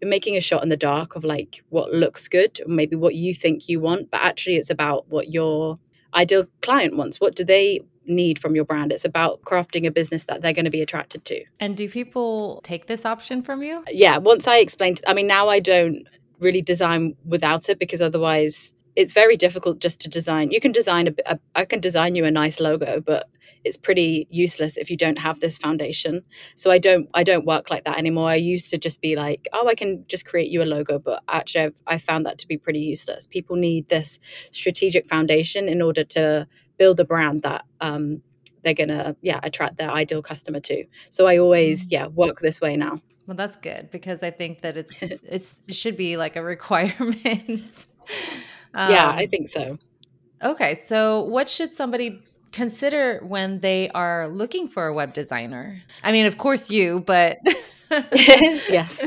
you're 0.00 0.08
making 0.08 0.36
a 0.36 0.40
shot 0.40 0.62
in 0.62 0.68
the 0.68 0.76
dark 0.76 1.16
of 1.16 1.24
like 1.24 1.62
what 1.70 1.92
looks 1.92 2.28
good 2.28 2.60
or 2.66 2.68
maybe 2.68 2.96
what 2.96 3.14
you 3.14 3.34
think 3.34 3.68
you 3.68 3.80
want 3.80 4.10
but 4.10 4.20
actually 4.20 4.56
it's 4.56 4.70
about 4.70 5.08
what 5.08 5.32
your 5.32 5.78
ideal 6.14 6.44
client 6.60 6.96
wants 6.96 7.20
what 7.20 7.34
do 7.34 7.44
they 7.44 7.80
need 8.06 8.38
from 8.38 8.54
your 8.54 8.64
brand. 8.64 8.92
It's 8.92 9.04
about 9.04 9.42
crafting 9.42 9.86
a 9.86 9.90
business 9.90 10.24
that 10.24 10.42
they're 10.42 10.52
going 10.52 10.64
to 10.64 10.70
be 10.70 10.82
attracted 10.82 11.24
to. 11.26 11.44
And 11.60 11.76
do 11.76 11.88
people 11.88 12.60
take 12.64 12.86
this 12.86 13.04
option 13.04 13.42
from 13.42 13.62
you? 13.62 13.84
Yeah 13.90 14.18
once 14.18 14.46
i 14.46 14.58
explained 14.58 15.00
i 15.06 15.14
mean 15.14 15.26
now 15.26 15.48
i 15.48 15.60
don't 15.60 16.06
really 16.40 16.62
design 16.62 17.14
without 17.24 17.68
it 17.68 17.78
because 17.78 18.00
otherwise 18.00 18.74
it's 18.94 19.12
very 19.12 19.36
difficult 19.36 19.78
just 19.78 20.00
to 20.00 20.08
design. 20.08 20.50
You 20.50 20.60
can 20.60 20.72
design 20.72 21.08
a, 21.08 21.34
a 21.34 21.38
I 21.54 21.64
can 21.64 21.80
design 21.80 22.14
you 22.14 22.24
a 22.24 22.30
nice 22.30 22.60
logo 22.60 23.00
but 23.00 23.28
it's 23.64 23.76
pretty 23.76 24.26
useless 24.28 24.76
if 24.76 24.90
you 24.90 24.96
don't 24.96 25.18
have 25.18 25.38
this 25.40 25.56
foundation. 25.56 26.22
So 26.56 26.70
i 26.70 26.78
don't 26.78 27.08
i 27.14 27.22
don't 27.22 27.46
work 27.46 27.70
like 27.70 27.84
that 27.84 27.98
anymore. 27.98 28.28
I 28.28 28.34
used 28.34 28.70
to 28.70 28.78
just 28.78 29.00
be 29.00 29.16
like 29.16 29.48
oh 29.52 29.68
i 29.68 29.74
can 29.74 30.04
just 30.08 30.26
create 30.26 30.50
you 30.50 30.62
a 30.62 30.64
logo 30.64 30.98
but 30.98 31.22
actually 31.28 31.64
i've 31.64 31.80
i 31.86 31.98
found 31.98 32.26
that 32.26 32.38
to 32.38 32.48
be 32.48 32.58
pretty 32.58 32.80
useless. 32.80 33.26
People 33.26 33.56
need 33.56 33.88
this 33.88 34.18
strategic 34.50 35.06
foundation 35.06 35.68
in 35.68 35.80
order 35.80 36.04
to 36.04 36.46
build 36.82 36.98
a 37.00 37.04
brand 37.04 37.42
that 37.42 37.64
um, 37.80 38.22
they're 38.62 38.80
gonna 38.82 39.14
yeah 39.20 39.40
attract 39.42 39.74
their 39.78 39.90
ideal 39.90 40.22
customer 40.22 40.60
to 40.60 40.84
so 41.10 41.26
i 41.26 41.34
always 41.38 41.86
mm. 41.86 41.92
yeah 41.92 42.06
work 42.22 42.40
this 42.40 42.60
way 42.60 42.76
now 42.76 42.94
well 43.26 43.36
that's 43.36 43.56
good 43.56 43.90
because 43.90 44.22
i 44.22 44.30
think 44.30 44.62
that 44.62 44.76
it's 44.76 44.92
it's 45.36 45.60
it 45.68 45.74
should 45.74 45.96
be 45.96 46.16
like 46.16 46.34
a 46.36 46.42
requirement 46.42 47.86
um, 48.74 48.90
yeah 48.96 49.10
i 49.10 49.24
um, 49.24 49.28
think 49.28 49.46
so 49.46 49.78
okay 50.42 50.74
so 50.74 51.22
what 51.34 51.48
should 51.48 51.72
somebody 51.72 52.20
consider 52.52 53.20
when 53.26 53.60
they 53.60 53.88
are 53.90 54.28
looking 54.28 54.68
for 54.68 54.86
a 54.86 54.94
web 54.94 55.12
designer? 55.12 55.82
I 56.04 56.12
mean, 56.12 56.26
of 56.26 56.38
course, 56.38 56.70
you, 56.70 57.00
but. 57.00 57.38
yes. 58.12 59.02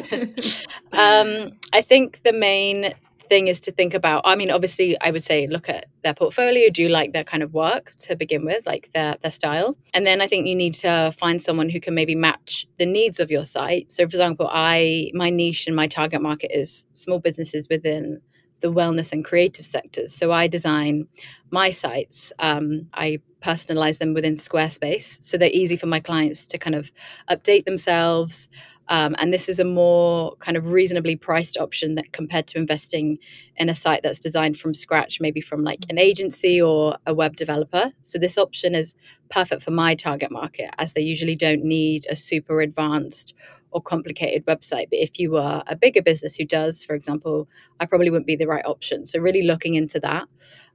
Um, 0.92 1.58
I 1.74 1.82
think 1.82 2.22
the 2.24 2.34
main 2.34 2.94
thing 3.28 3.48
is 3.48 3.60
to 3.60 3.72
think 3.72 3.94
about 3.94 4.22
i 4.26 4.36
mean 4.36 4.52
obviously 4.52 5.00
i 5.02 5.12
would 5.12 5.24
say 5.24 5.48
look 5.48 5.70
at 5.70 5.88
their 6.04 6.14
portfolio 6.14 6.70
do 6.70 6.84
you 6.84 6.90
like 6.90 7.14
their 7.14 7.24
kind 7.24 7.44
of 7.44 7.54
work 7.54 7.94
to 8.00 8.16
begin 8.16 8.46
with 8.46 8.66
like 8.66 8.92
their 8.94 9.16
their 9.22 9.32
style 9.32 9.78
and 9.94 10.06
then 10.06 10.22
i 10.22 10.28
think 10.28 10.48
you 10.48 10.56
need 10.56 10.74
to 10.74 11.14
find 11.18 11.42
someone 11.42 11.70
who 11.70 11.80
can 11.80 11.94
maybe 11.94 12.16
match 12.16 12.66
the 12.78 12.86
needs 12.86 13.20
of 13.20 13.32
your 13.32 13.44
site 13.44 13.92
so 13.92 14.04
for 14.04 14.16
example 14.16 14.50
i 14.52 15.10
my 15.14 15.30
niche 15.30 15.68
and 15.68 15.76
my 15.76 15.88
target 15.88 16.22
market 16.22 16.52
is 16.54 16.86
small 16.94 17.20
businesses 17.20 17.68
within 17.70 18.22
the 18.62 18.72
wellness 18.72 19.12
and 19.12 19.26
creative 19.26 19.66
sectors 19.66 20.14
so 20.14 20.32
i 20.32 20.48
design 20.48 21.08
my 21.52 21.72
sites 21.72 22.32
um, 22.40 22.88
i 22.94 23.20
personalize 23.46 24.00
them 24.00 24.14
within 24.14 24.36
Squarespace. 24.36 25.22
So 25.24 25.38
they're 25.38 25.50
easy 25.54 25.78
for 25.78 25.86
my 25.86 26.00
clients 26.00 26.48
to 26.48 26.58
kind 26.58 26.76
of 26.76 26.92
update 27.30 27.66
themselves. 27.66 28.50
Um, 28.88 29.16
and 29.18 29.34
this 29.34 29.50
is 29.50 29.60
a 29.60 29.64
more 29.64 30.36
kind 30.38 30.58
of 30.58 30.72
reasonably 30.72 31.16
priced 31.16 31.58
option 31.58 31.96
that 31.96 32.12
compared 32.12 32.48
to 32.48 32.58
investing 32.58 33.18
in 33.58 33.70
a 33.70 33.74
site 33.74 34.04
that's 34.04 34.20
designed 34.20 34.60
from 34.60 34.74
scratch, 34.74 35.20
maybe 35.20 35.42
from 35.42 35.64
like 35.64 35.86
an 35.90 35.98
agency 35.98 36.62
or 36.62 36.98
a 37.06 37.14
web 37.14 37.36
developer. 37.36 37.92
So 38.02 38.20
this 38.20 38.38
option 38.38 38.76
is 38.76 38.94
perfect 39.30 39.64
for 39.64 39.72
my 39.72 39.96
target 39.96 40.32
market 40.32 40.70
as 40.78 40.94
they 40.94 41.02
usually 41.02 41.36
don't 41.36 41.64
need 41.64 42.04
a 42.10 42.16
super 42.16 42.62
advanced 42.62 43.34
or 43.72 43.82
complicated 43.82 44.46
website. 44.46 44.90
But 44.90 45.00
if 45.00 45.20
you 45.20 45.38
are 45.38 45.64
a 45.68 45.76
bigger 45.76 46.02
business 46.02 46.36
who 46.36 46.46
does, 46.46 46.84
for 46.84 46.96
example, 46.96 47.50
I 47.80 47.86
probably 47.86 48.10
wouldn't 48.10 48.28
be 48.28 48.36
the 48.36 48.48
right 48.48 48.66
option. 48.66 49.06
So 49.06 49.20
really 49.20 49.42
looking 49.42 49.74
into 49.74 50.00
that 50.02 50.28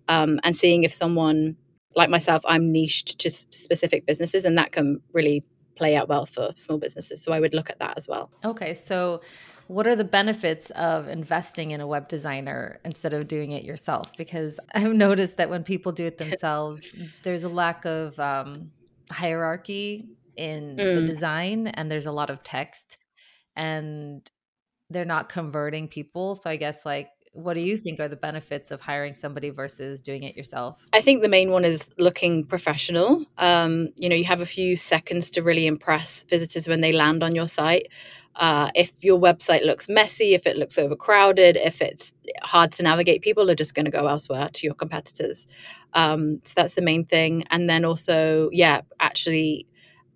um, 0.09 0.41
and 0.43 0.57
seeing 0.57 0.83
if 0.83 0.93
someone 0.93 1.57
like 1.97 2.11
myself, 2.11 2.43
I'm 2.47 2.73
niched 2.73 3.19
to 3.21 3.31
specific 3.31 4.07
businesses, 4.07 4.45
and 4.45 4.57
that 4.59 4.73
can 4.73 5.01
really 5.13 5.43
play 5.81 5.97
out 5.97 6.11
well 6.11 6.27
for 6.27 6.51
small 6.57 6.79
businesses. 6.79 7.23
So 7.23 7.33
I 7.33 7.41
would 7.41 7.55
look 7.55 7.71
at 7.71 7.79
that 7.79 7.95
as 7.97 8.07
well. 8.07 8.31
Okay. 8.45 8.75
So, 8.75 9.23
what 9.67 9.87
are 9.87 9.97
the 9.97 10.05
benefits 10.05 10.71
of 10.71 11.09
investing 11.09 11.71
in 11.71 11.81
a 11.81 11.87
web 11.87 12.09
designer 12.09 12.81
instead 12.85 13.15
of 13.15 13.29
doing 13.29 13.53
it 13.53 13.65
yourself? 13.65 14.13
Because 14.19 14.61
I've 14.75 14.93
noticed 14.93 15.39
that 15.39 15.49
when 15.49 15.65
people 15.65 15.93
do 15.93 16.05
it 16.05 16.19
themselves, 16.25 16.81
there's 17.23 17.45
a 17.45 17.49
lack 17.49 17.87
of 17.87 18.19
um, 18.21 18.73
hierarchy 19.11 20.11
in 20.37 20.77
mm. 20.77 20.77
the 20.77 21.07
design, 21.07 21.67
and 21.69 21.91
there's 21.91 22.07
a 22.07 22.13
lot 22.13 22.29
of 22.29 22.43
text, 22.43 22.99
and 23.57 24.31
they're 24.91 25.05
not 25.05 25.31
converting 25.31 25.89
people. 25.89 26.35
So, 26.35 26.51
I 26.51 26.57
guess 26.57 26.85
like 26.85 27.09
what 27.33 27.55
do 27.55 27.61
you 27.61 27.77
think 27.77 28.01
are 28.01 28.09
the 28.09 28.17
benefits 28.17 28.71
of 28.71 28.81
hiring 28.81 29.15
somebody 29.15 29.51
versus 29.51 30.01
doing 30.01 30.25
it 30.25 30.37
yourself? 30.37 30.87
I 30.93 31.01
think 31.01 31.23
the 31.23 31.29
main 31.29 31.51
one 31.51 31.65
is 31.65 31.89
looking 31.99 32.45
professional. 32.45 33.25
Um, 33.39 33.89
you 33.97 34.09
know, 34.09 34.17
you 34.17 34.25
have 34.25 34.41
a 34.41 34.47
few 34.47 34.77
seconds 34.77 35.31
to 35.33 35.43
really 35.43 35.67
impress 35.67 36.25
visitors 36.25 36.67
when 36.67 36.81
they 36.81 36.93
land 36.93 37.23
on 37.23 37.35
your 37.35 37.47
site. 37.47 37.89
Uh, 38.37 38.71
if 38.75 38.93
your 39.03 39.19
website 39.19 39.65
looks 39.65 39.89
messy, 39.89 40.35
if 40.35 40.47
it 40.47 40.57
looks 40.57 40.79
overcrowded, 40.79 41.57
if 41.57 41.83
it's 41.83 42.15
hard 42.43 42.73
to 42.73 42.83
navigate, 42.83 43.23
people 43.23 43.51
are 43.51 43.57
just 43.57 43.75
going 43.75 43.85
to 43.85 43.91
go 43.91 44.07
elsewhere 44.07 44.49
to 44.53 44.67
your 44.67 44.75
competitors. 44.75 45.47
Um, 45.95 46.41
so 46.45 46.55
that's 46.57 46.75
the 46.75 46.83
main 46.83 47.05
thing. 47.05 47.45
And 47.51 47.69
then 47.69 47.85
also, 47.85 48.49
yeah, 48.53 48.83
actually 49.01 49.67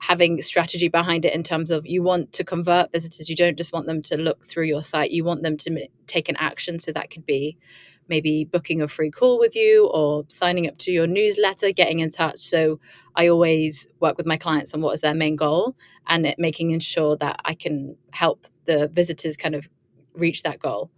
having 0.06 0.42
strategy 0.42 0.88
behind 0.88 1.24
it 1.24 1.32
in 1.32 1.42
terms 1.42 1.70
of 1.70 1.86
you 1.86 2.02
want 2.02 2.30
to 2.34 2.44
convert 2.44 2.92
visitors. 2.92 3.30
You 3.30 3.34
don't 3.34 3.56
just 3.56 3.72
want 3.72 3.86
them 3.86 4.02
to 4.02 4.18
look 4.18 4.44
through 4.44 4.64
your 4.64 4.82
site. 4.82 5.10
You 5.10 5.24
want 5.24 5.42
them 5.42 5.56
to 5.56 5.88
take 6.06 6.28
an 6.28 6.36
action. 6.36 6.78
So 6.78 6.92
that 6.92 7.10
could 7.10 7.24
be 7.24 7.56
maybe 8.10 8.44
booking 8.44 8.82
a 8.82 8.88
free 8.88 9.10
call 9.10 9.38
with 9.38 9.56
you 9.56 9.86
or 9.86 10.24
signing 10.28 10.68
up 10.68 10.76
to 10.76 10.90
your 10.92 11.06
newsletter 11.06 11.72
getting 11.72 12.00
in 12.00 12.10
touch. 12.10 12.38
So 12.38 12.80
i 13.16 13.28
always 13.28 13.86
work 14.00 14.18
with 14.18 14.26
my 14.26 14.36
clients 14.36 14.74
on 14.74 14.82
what 14.82 14.92
is 14.92 15.00
their 15.00 15.14
main 15.14 15.36
goal 15.36 15.74
and 16.08 16.26
it, 16.26 16.36
making 16.36 16.78
sure 16.80 17.16
that 17.16 17.40
i 17.44 17.54
can 17.54 17.96
help 18.10 18.46
the 18.64 18.88
visitors 18.88 19.36
kind 19.36 19.54
of 19.54 19.68
reach 20.16 20.42
that 20.42 20.58
goal. 20.58 20.90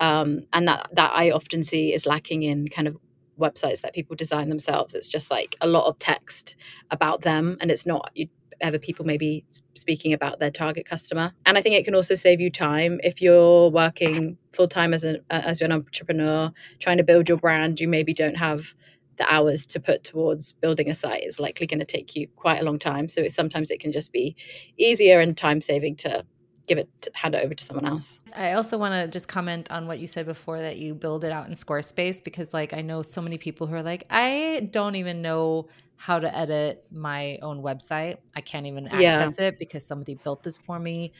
Um, 0.00 0.46
and 0.52 0.66
that 0.68 0.88
that 0.94 1.12
i 1.12 1.30
often 1.30 1.62
see 1.62 1.92
is 1.92 2.06
lacking 2.06 2.42
in 2.42 2.68
kind 2.68 2.88
of 2.88 2.96
websites 3.38 3.82
that 3.82 3.92
people 3.92 4.16
design 4.16 4.48
themselves. 4.48 4.94
It's 4.94 5.08
just 5.08 5.30
like 5.30 5.56
a 5.60 5.66
lot 5.66 5.86
of 5.86 5.98
text 5.98 6.56
about 6.90 7.20
them 7.20 7.58
and 7.60 7.70
it's 7.70 7.84
not 7.84 8.10
you 8.14 8.28
ever 8.60 8.78
people 8.78 9.04
maybe 9.04 9.44
speaking 9.74 10.12
about 10.12 10.38
their 10.38 10.50
target 10.50 10.86
customer. 10.86 11.32
And 11.44 11.56
I 11.56 11.62
think 11.62 11.74
it 11.74 11.84
can 11.84 11.94
also 11.94 12.14
save 12.14 12.40
you 12.40 12.50
time 12.50 13.00
if 13.02 13.20
you're 13.20 13.70
working 13.70 14.38
full 14.52 14.68
time 14.68 14.94
as 14.94 15.04
an 15.04 15.20
as 15.30 15.60
an 15.60 15.72
entrepreneur 15.72 16.52
trying 16.78 16.96
to 16.96 17.04
build 17.04 17.28
your 17.28 17.38
brand. 17.38 17.80
You 17.80 17.88
maybe 17.88 18.14
don't 18.14 18.36
have 18.36 18.74
the 19.16 19.32
hours 19.32 19.66
to 19.66 19.80
put 19.80 20.04
towards 20.04 20.52
building 20.54 20.90
a 20.90 20.94
site 20.94 21.24
is 21.24 21.38
likely 21.38 21.66
going 21.66 21.80
to 21.80 21.86
take 21.86 22.14
you 22.14 22.28
quite 22.36 22.60
a 22.60 22.64
long 22.64 22.78
time. 22.78 23.08
So 23.08 23.22
it, 23.22 23.32
sometimes 23.32 23.70
it 23.70 23.80
can 23.80 23.92
just 23.92 24.12
be 24.12 24.36
easier 24.76 25.20
and 25.20 25.36
time 25.36 25.60
saving 25.60 25.96
to 25.96 26.24
give 26.66 26.78
it 26.78 27.08
hand 27.14 27.34
it 27.34 27.44
over 27.44 27.54
to 27.54 27.64
someone 27.64 27.86
else. 27.86 28.20
I 28.34 28.52
also 28.52 28.78
want 28.78 28.94
to 28.94 29.08
just 29.08 29.28
comment 29.28 29.70
on 29.70 29.86
what 29.86 29.98
you 29.98 30.06
said 30.06 30.26
before 30.26 30.60
that 30.60 30.76
you 30.78 30.94
build 30.94 31.24
it 31.24 31.32
out 31.32 31.46
in 31.46 31.52
Squarespace 31.52 32.22
because 32.22 32.52
like 32.52 32.72
I 32.72 32.82
know 32.82 33.02
so 33.02 33.20
many 33.20 33.38
people 33.38 33.66
who 33.66 33.74
are 33.74 33.82
like 33.82 34.04
I 34.10 34.68
don't 34.72 34.96
even 34.96 35.22
know 35.22 35.68
how 35.96 36.18
to 36.18 36.36
edit 36.36 36.84
my 36.90 37.38
own 37.42 37.62
website. 37.62 38.18
I 38.34 38.40
can't 38.42 38.66
even 38.66 38.86
access 38.86 39.36
yeah. 39.38 39.46
it 39.46 39.58
because 39.58 39.84
somebody 39.84 40.14
built 40.14 40.42
this 40.42 40.58
for 40.58 40.78
me. 40.78 41.12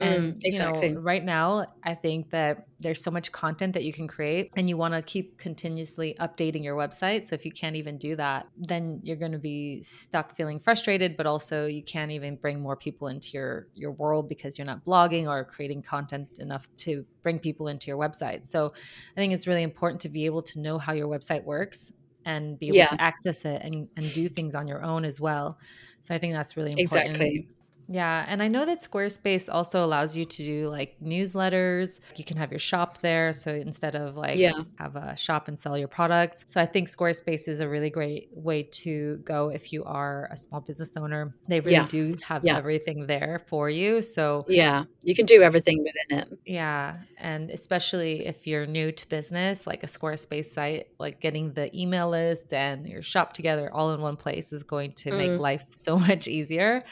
And 0.00 0.34
mm, 0.34 0.40
exactly. 0.44 0.88
you 0.88 0.94
know, 0.94 1.00
right 1.00 1.24
now, 1.24 1.66
I 1.82 1.94
think 1.94 2.30
that 2.30 2.66
there's 2.78 3.02
so 3.02 3.10
much 3.10 3.32
content 3.32 3.72
that 3.74 3.82
you 3.82 3.92
can 3.92 4.06
create, 4.06 4.52
and 4.56 4.68
you 4.68 4.76
want 4.76 4.94
to 4.94 5.02
keep 5.02 5.38
continuously 5.38 6.14
updating 6.20 6.62
your 6.62 6.76
website. 6.76 7.26
So 7.26 7.34
if 7.34 7.44
you 7.44 7.50
can't 7.50 7.74
even 7.74 7.98
do 7.98 8.14
that, 8.14 8.46
then 8.56 9.00
you're 9.02 9.16
going 9.16 9.32
to 9.32 9.38
be 9.38 9.82
stuck 9.82 10.36
feeling 10.36 10.60
frustrated. 10.60 11.16
But 11.16 11.26
also, 11.26 11.66
you 11.66 11.82
can't 11.82 12.12
even 12.12 12.36
bring 12.36 12.60
more 12.60 12.76
people 12.76 13.08
into 13.08 13.30
your 13.32 13.66
your 13.74 13.92
world 13.92 14.28
because 14.28 14.56
you're 14.56 14.66
not 14.66 14.84
blogging 14.84 15.26
or 15.26 15.44
creating 15.44 15.82
content 15.82 16.38
enough 16.38 16.68
to 16.78 17.04
bring 17.22 17.40
people 17.40 17.66
into 17.66 17.88
your 17.88 17.98
website. 17.98 18.46
So 18.46 18.72
I 19.16 19.16
think 19.16 19.32
it's 19.32 19.46
really 19.46 19.64
important 19.64 20.00
to 20.02 20.08
be 20.08 20.26
able 20.26 20.42
to 20.42 20.60
know 20.60 20.78
how 20.78 20.92
your 20.92 21.08
website 21.08 21.42
works 21.44 21.92
and 22.24 22.58
be 22.58 22.68
able 22.68 22.76
yeah. 22.76 22.86
to 22.86 23.00
access 23.00 23.44
it 23.44 23.62
and, 23.62 23.88
and 23.96 24.12
do 24.12 24.28
things 24.28 24.54
on 24.54 24.68
your 24.68 24.82
own 24.82 25.04
as 25.04 25.20
well. 25.20 25.58
So 26.02 26.14
I 26.14 26.18
think 26.18 26.34
that's 26.34 26.56
really 26.56 26.72
important. 26.76 27.16
Exactly. 27.16 27.48
Yeah. 27.88 28.24
And 28.28 28.42
I 28.42 28.48
know 28.48 28.66
that 28.66 28.80
Squarespace 28.80 29.48
also 29.50 29.82
allows 29.82 30.14
you 30.16 30.26
to 30.26 30.44
do 30.44 30.68
like 30.68 30.96
newsletters. 31.02 32.00
You 32.16 32.24
can 32.24 32.36
have 32.36 32.52
your 32.52 32.58
shop 32.58 32.98
there. 32.98 33.32
So 33.32 33.50
instead 33.50 33.96
of 33.96 34.14
like 34.14 34.38
yeah. 34.38 34.62
have 34.78 34.94
a 34.94 35.16
shop 35.16 35.48
and 35.48 35.58
sell 35.58 35.76
your 35.76 35.88
products. 35.88 36.44
So 36.48 36.60
I 36.60 36.66
think 36.66 36.88
Squarespace 36.88 37.48
is 37.48 37.60
a 37.60 37.68
really 37.68 37.88
great 37.88 38.28
way 38.32 38.62
to 38.62 39.18
go 39.24 39.48
if 39.48 39.72
you 39.72 39.84
are 39.84 40.28
a 40.30 40.36
small 40.36 40.60
business 40.60 40.96
owner. 40.98 41.34
They 41.48 41.60
really 41.60 41.72
yeah. 41.72 41.86
do 41.88 42.18
have 42.22 42.44
yeah. 42.44 42.58
everything 42.58 43.06
there 43.06 43.42
for 43.46 43.70
you. 43.70 44.02
So 44.02 44.44
yeah, 44.48 44.84
you 45.02 45.14
can 45.14 45.24
do 45.24 45.42
everything 45.42 45.82
within 45.82 46.18
it. 46.18 46.38
Yeah. 46.44 46.96
And 47.16 47.50
especially 47.50 48.26
if 48.26 48.46
you're 48.46 48.66
new 48.66 48.92
to 48.92 49.08
business, 49.08 49.66
like 49.66 49.82
a 49.82 49.86
Squarespace 49.86 50.46
site, 50.46 50.88
like 50.98 51.20
getting 51.20 51.54
the 51.54 51.74
email 51.78 52.10
list 52.10 52.52
and 52.52 52.86
your 52.86 53.02
shop 53.02 53.32
together 53.32 53.72
all 53.72 53.92
in 53.94 54.02
one 54.02 54.16
place 54.16 54.52
is 54.52 54.62
going 54.62 54.92
to 54.92 55.10
mm. 55.10 55.16
make 55.16 55.40
life 55.40 55.64
so 55.70 55.98
much 55.98 56.28
easier. 56.28 56.84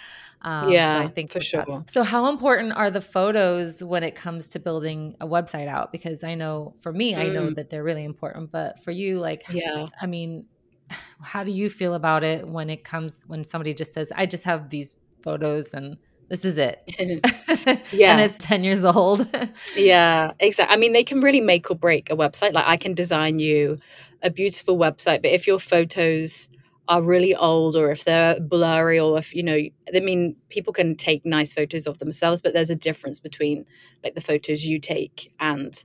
Um, 0.42 0.70
yeah, 0.70 0.92
so 0.92 0.98
I 1.00 1.08
think 1.08 1.32
for 1.32 1.40
sure. 1.40 1.64
So, 1.88 2.02
how 2.02 2.28
important 2.28 2.72
are 2.72 2.90
the 2.90 3.00
photos 3.00 3.82
when 3.82 4.02
it 4.02 4.14
comes 4.14 4.48
to 4.48 4.58
building 4.58 5.16
a 5.20 5.26
website 5.26 5.66
out? 5.66 5.92
Because 5.92 6.22
I 6.22 6.34
know 6.34 6.74
for 6.80 6.92
me, 6.92 7.14
mm. 7.14 7.18
I 7.18 7.28
know 7.28 7.48
mm. 7.48 7.54
that 7.56 7.70
they're 7.70 7.82
really 7.82 8.04
important, 8.04 8.52
but 8.52 8.82
for 8.82 8.90
you, 8.90 9.18
like, 9.18 9.44
yeah, 9.50 9.86
I 10.00 10.06
mean, 10.06 10.46
how 11.20 11.42
do 11.42 11.50
you 11.50 11.70
feel 11.70 11.94
about 11.94 12.22
it 12.22 12.46
when 12.46 12.70
it 12.70 12.84
comes 12.84 13.24
when 13.26 13.44
somebody 13.44 13.74
just 13.74 13.92
says, 13.92 14.12
"I 14.14 14.26
just 14.26 14.44
have 14.44 14.70
these 14.70 15.00
photos 15.22 15.74
and 15.74 15.96
this 16.28 16.44
is 16.44 16.58
it," 16.58 16.82
yeah, 17.92 18.12
and 18.12 18.20
it's 18.20 18.38
ten 18.38 18.62
years 18.62 18.84
old. 18.84 19.26
yeah, 19.74 20.32
exactly. 20.38 20.74
I 20.74 20.78
mean, 20.78 20.92
they 20.92 21.04
can 21.04 21.20
really 21.20 21.40
make 21.40 21.70
or 21.70 21.76
break 21.76 22.10
a 22.10 22.16
website. 22.16 22.52
Like, 22.52 22.66
I 22.66 22.76
can 22.76 22.94
design 22.94 23.38
you 23.38 23.78
a 24.22 24.30
beautiful 24.30 24.76
website, 24.76 25.22
but 25.22 25.32
if 25.32 25.46
your 25.46 25.58
photos 25.58 26.48
are 26.88 27.02
really 27.02 27.34
old 27.34 27.76
or 27.76 27.90
if 27.90 28.04
they're 28.04 28.38
blurry 28.40 28.98
or 28.98 29.18
if 29.18 29.34
you 29.34 29.42
know 29.42 29.58
i 29.94 30.00
mean 30.00 30.36
people 30.48 30.72
can 30.72 30.94
take 30.96 31.24
nice 31.24 31.52
photos 31.52 31.86
of 31.86 31.98
themselves 31.98 32.40
but 32.40 32.52
there's 32.52 32.70
a 32.70 32.76
difference 32.76 33.18
between 33.18 33.64
like 34.04 34.14
the 34.14 34.20
photos 34.20 34.64
you 34.64 34.78
take 34.78 35.32
and 35.40 35.84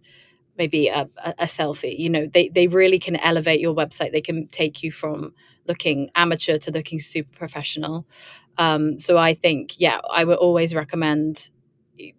maybe 0.57 0.87
a, 0.87 1.09
a, 1.39 1.45
selfie 1.45 1.97
you 1.97 2.09
know 2.09 2.27
they, 2.33 2.49
they 2.49 2.67
really 2.67 2.99
can 2.99 3.15
elevate 3.15 3.59
your 3.59 3.73
website. 3.73 4.11
They 4.11 4.21
can 4.21 4.47
take 4.47 4.83
you 4.83 4.91
from 4.91 5.33
looking 5.67 6.09
amateur 6.13 6.57
to 6.57 6.71
looking 6.71 6.99
super 6.99 7.35
professional. 7.35 8.05
Um, 8.57 8.97
so 8.97 9.17
i 9.17 9.33
think 9.33 9.79
yeah 9.79 10.01
i 10.11 10.23
would 10.25 10.37
always 10.37 10.75
recommend 10.75 11.49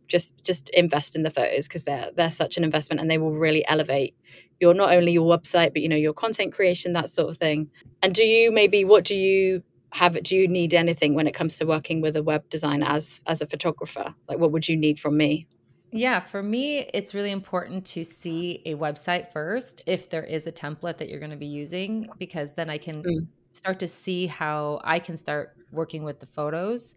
just 0.08 0.32
just 0.44 0.68
invest 0.70 1.14
in 1.14 1.22
the 1.22 1.30
photos 1.30 1.68
because 1.68 1.82
they're 1.82 2.10
they're 2.16 2.30
such 2.30 2.56
an 2.56 2.64
investment 2.64 3.00
and 3.00 3.10
they 3.10 3.18
will 3.18 3.32
really 3.32 3.66
elevate 3.68 4.14
your 4.62 4.72
not 4.72 4.94
only 4.94 5.12
your 5.12 5.28
website 5.28 5.72
but 5.72 5.82
you 5.82 5.88
know 5.88 5.96
your 5.96 6.14
content 6.14 6.54
creation 6.54 6.94
that 6.94 7.10
sort 7.10 7.28
of 7.28 7.36
thing. 7.36 7.70
And 8.02 8.14
do 8.14 8.24
you 8.24 8.50
maybe 8.50 8.84
what 8.84 9.04
do 9.04 9.14
you 9.14 9.62
have 9.90 10.22
do 10.22 10.36
you 10.36 10.48
need 10.48 10.72
anything 10.72 11.14
when 11.14 11.26
it 11.26 11.34
comes 11.34 11.56
to 11.56 11.66
working 11.66 12.00
with 12.00 12.16
a 12.16 12.22
web 12.22 12.48
designer 12.48 12.86
as 12.86 13.20
as 13.26 13.42
a 13.42 13.46
photographer? 13.46 14.14
Like 14.28 14.38
what 14.38 14.52
would 14.52 14.68
you 14.68 14.76
need 14.76 14.98
from 14.98 15.18
me? 15.18 15.46
Yeah, 15.94 16.20
for 16.20 16.42
me, 16.42 16.78
it's 16.94 17.12
really 17.12 17.32
important 17.32 17.84
to 17.88 18.02
see 18.02 18.62
a 18.64 18.74
website 18.74 19.30
first 19.30 19.82
if 19.84 20.08
there 20.08 20.24
is 20.24 20.46
a 20.46 20.52
template 20.52 20.96
that 20.96 21.10
you're 21.10 21.18
going 21.18 21.32
to 21.32 21.36
be 21.36 21.44
using, 21.44 22.08
because 22.18 22.54
then 22.54 22.70
I 22.70 22.78
can 22.78 23.02
mm. 23.02 23.26
start 23.52 23.78
to 23.80 23.86
see 23.86 24.26
how 24.26 24.80
I 24.84 24.98
can 24.98 25.18
start 25.18 25.54
working 25.70 26.02
with 26.02 26.18
the 26.18 26.24
photos 26.24 26.94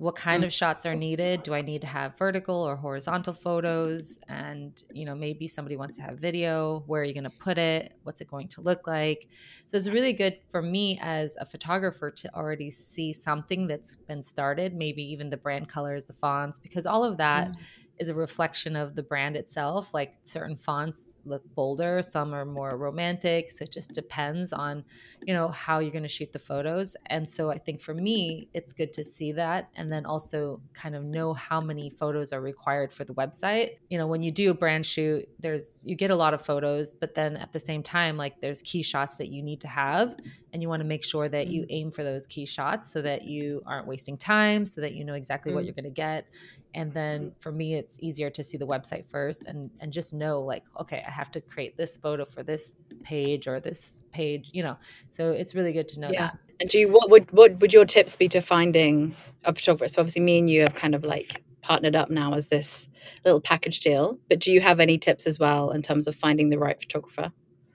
what 0.00 0.14
kind 0.14 0.44
of 0.44 0.52
shots 0.52 0.86
are 0.86 0.94
needed. 0.94 1.42
Do 1.42 1.52
i 1.52 1.60
need 1.60 1.82
to 1.82 1.86
have 1.86 2.16
vertical 2.16 2.54
or 2.54 2.74
horizontal 2.74 3.34
photos? 3.34 4.18
And 4.28 4.82
you 4.90 5.04
know 5.04 5.14
maybe 5.14 5.46
somebody 5.46 5.76
wants 5.76 5.96
to 5.96 6.02
have 6.02 6.18
video. 6.18 6.82
Where 6.86 7.02
are 7.02 7.04
you 7.04 7.12
going 7.12 7.24
to 7.24 7.30
put 7.30 7.58
it? 7.58 7.92
What's 8.04 8.22
it 8.22 8.28
going 8.28 8.48
to 8.48 8.62
look 8.62 8.86
like? 8.86 9.28
So 9.66 9.76
it's 9.76 9.88
really 9.88 10.14
good 10.14 10.38
for 10.48 10.62
me 10.62 10.98
as 11.02 11.36
a 11.38 11.44
photographer 11.44 12.10
to 12.10 12.34
already 12.34 12.70
see 12.70 13.12
something 13.12 13.66
that's 13.66 13.96
been 13.96 14.22
started 14.22 14.74
maybe 14.74 15.02
even 15.02 15.28
the 15.28 15.36
brand 15.36 15.68
colors 15.68 16.06
the 16.06 16.14
fonts 16.14 16.58
because 16.58 16.86
all 16.86 17.04
of 17.04 17.18
that 17.18 17.48
mm. 17.48 17.56
Is 18.00 18.08
a 18.08 18.14
reflection 18.14 18.76
of 18.76 18.96
the 18.96 19.02
brand 19.02 19.36
itself. 19.36 19.92
Like 19.92 20.14
certain 20.22 20.56
fonts 20.56 21.16
look 21.26 21.42
bolder, 21.54 22.00
some 22.00 22.32
are 22.32 22.46
more 22.46 22.78
romantic. 22.78 23.50
So 23.50 23.64
it 23.64 23.70
just 23.70 23.92
depends 23.92 24.54
on, 24.54 24.84
you 25.22 25.34
know, 25.34 25.48
how 25.48 25.80
you're 25.80 25.92
going 25.92 26.02
to 26.02 26.08
shoot 26.08 26.32
the 26.32 26.38
photos. 26.38 26.96
And 27.06 27.28
so 27.28 27.50
I 27.50 27.58
think 27.58 27.82
for 27.82 27.92
me, 27.92 28.48
it's 28.54 28.72
good 28.72 28.94
to 28.94 29.04
see 29.04 29.32
that 29.32 29.68
and 29.76 29.92
then 29.92 30.06
also 30.06 30.62
kind 30.72 30.96
of 30.96 31.04
know 31.04 31.34
how 31.34 31.60
many 31.60 31.90
photos 31.90 32.32
are 32.32 32.40
required 32.40 32.90
for 32.90 33.04
the 33.04 33.12
website. 33.14 33.72
You 33.90 33.98
know, 33.98 34.06
when 34.06 34.22
you 34.22 34.32
do 34.32 34.50
a 34.50 34.54
brand 34.54 34.86
shoot, 34.86 35.28
there's 35.38 35.78
you 35.84 35.94
get 35.94 36.10
a 36.10 36.16
lot 36.16 36.32
of 36.32 36.40
photos, 36.40 36.94
but 36.94 37.14
then 37.14 37.36
at 37.36 37.52
the 37.52 37.60
same 37.60 37.82
time, 37.82 38.16
like 38.16 38.40
there's 38.40 38.62
key 38.62 38.82
shots 38.82 39.16
that 39.16 39.28
you 39.28 39.42
need 39.42 39.60
to 39.60 39.68
have 39.68 40.16
and 40.52 40.62
you 40.62 40.68
want 40.68 40.80
to 40.80 40.86
make 40.86 41.04
sure 41.04 41.28
that 41.28 41.48
you 41.48 41.62
mm. 41.62 41.66
aim 41.68 41.90
for 41.90 42.02
those 42.02 42.26
key 42.26 42.46
shots 42.46 42.90
so 42.90 43.02
that 43.02 43.24
you 43.24 43.62
aren't 43.66 43.86
wasting 43.86 44.16
time, 44.16 44.64
so 44.64 44.80
that 44.80 44.94
you 44.94 45.04
know 45.04 45.14
exactly 45.14 45.52
mm. 45.52 45.56
what 45.56 45.64
you're 45.64 45.74
going 45.74 45.84
to 45.84 45.90
get 45.90 46.26
and 46.74 46.92
then 46.92 47.32
for 47.40 47.52
me 47.52 47.74
it's 47.74 47.98
easier 48.00 48.30
to 48.30 48.42
see 48.42 48.56
the 48.56 48.66
website 48.66 49.04
first 49.08 49.46
and 49.46 49.70
and 49.80 49.92
just 49.92 50.14
know 50.14 50.40
like 50.40 50.64
okay 50.78 51.02
i 51.06 51.10
have 51.10 51.30
to 51.30 51.40
create 51.40 51.76
this 51.76 51.96
photo 51.96 52.24
for 52.24 52.42
this 52.42 52.76
page 53.02 53.46
or 53.46 53.60
this 53.60 53.94
page 54.12 54.50
you 54.52 54.62
know 54.62 54.76
so 55.10 55.32
it's 55.32 55.54
really 55.54 55.72
good 55.72 55.88
to 55.88 56.00
know 56.00 56.10
yeah. 56.10 56.28
that 56.28 56.38
and 56.60 56.68
do 56.68 56.78
you 56.78 56.88
what 56.88 57.10
would 57.10 57.30
what 57.32 57.58
would 57.60 57.72
your 57.72 57.84
tips 57.84 58.16
be 58.16 58.28
to 58.28 58.40
finding 58.40 59.14
a 59.44 59.54
photographer 59.54 59.88
so 59.88 60.00
obviously 60.00 60.22
me 60.22 60.38
and 60.38 60.50
you 60.50 60.62
have 60.62 60.74
kind 60.74 60.94
of 60.94 61.04
like 61.04 61.42
partnered 61.62 61.94
up 61.94 62.10
now 62.10 62.34
as 62.34 62.46
this 62.46 62.88
little 63.24 63.40
package 63.40 63.80
deal 63.80 64.18
but 64.28 64.38
do 64.38 64.52
you 64.52 64.60
have 64.60 64.80
any 64.80 64.98
tips 64.98 65.26
as 65.26 65.38
well 65.38 65.70
in 65.70 65.82
terms 65.82 66.06
of 66.06 66.16
finding 66.16 66.48
the 66.48 66.58
right 66.58 66.80
photographer 66.80 67.32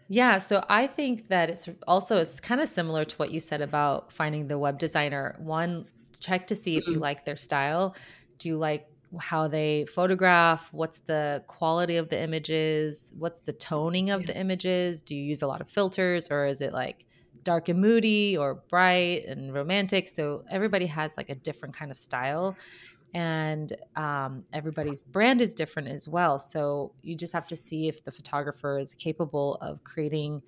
yeah, 0.08 0.38
so 0.38 0.64
I 0.70 0.86
think 0.86 1.30
that 1.30 1.50
it's 1.50 1.68
also 1.88 2.18
it's 2.18 2.40
kind 2.40 2.62
of 2.62 2.70
similar 2.70 3.06
to 3.06 3.16
what 3.16 3.32
you 3.32 3.40
said 3.40 3.62
about 3.62 4.12
finding 4.12 4.48
the 4.48 4.58
web 4.60 4.78
designer. 4.78 5.36
One, 5.40 5.88
check 6.20 6.48
to 6.48 6.56
see 6.56 6.78
if 6.78 6.86
you 6.86 6.94
mm-hmm. 6.94 7.02
like 7.02 7.26
their 7.26 7.36
style 7.36 7.96
do 8.40 8.50
you 8.50 8.58
like 8.58 8.88
how 9.20 9.48
they 9.48 9.86
photograph? 9.86 10.72
What's 10.74 11.00
the 11.00 11.44
quality 11.48 11.98
of 11.98 12.10
the 12.10 12.22
images? 12.22 13.14
What's 13.18 13.40
the 13.42 13.54
toning 13.54 14.10
of 14.10 14.22
yeah. 14.22 14.28
the 14.28 14.40
images? 14.40 15.02
Do 15.02 15.16
you 15.16 15.24
use 15.24 15.42
a 15.42 15.48
lot 15.48 15.62
of 15.62 15.70
filters 15.70 16.30
or 16.30 16.46
is 16.46 16.62
it 16.62 16.74
like 16.74 17.06
dark 17.44 17.70
and 17.70 17.80
moody 17.80 18.38
or 18.38 18.56
bright 18.70 19.26
and 19.26 19.54
romantic? 19.54 20.08
So 20.08 20.44
everybody 20.50 20.88
has 20.88 21.16
like 21.18 21.30
a 21.30 21.36
different 21.36 21.76
kind 21.76 21.92
of 21.92 21.98
style 21.98 22.56
and 23.14 23.72
um, 23.96 24.44
everybody's 24.52 25.04
brand 25.04 25.40
is 25.40 25.56
different 25.56 25.88
as 25.88 26.08
well. 26.08 26.38
So 26.38 26.92
you 27.02 27.16
just 27.16 27.32
have 27.32 27.48
to 27.48 27.56
see 27.56 27.88
if 27.88 28.04
the 28.04 28.12
photographer 28.12 28.78
is 28.78 28.94
capable 28.94 29.56
of 29.62 29.84
creating 29.86 30.42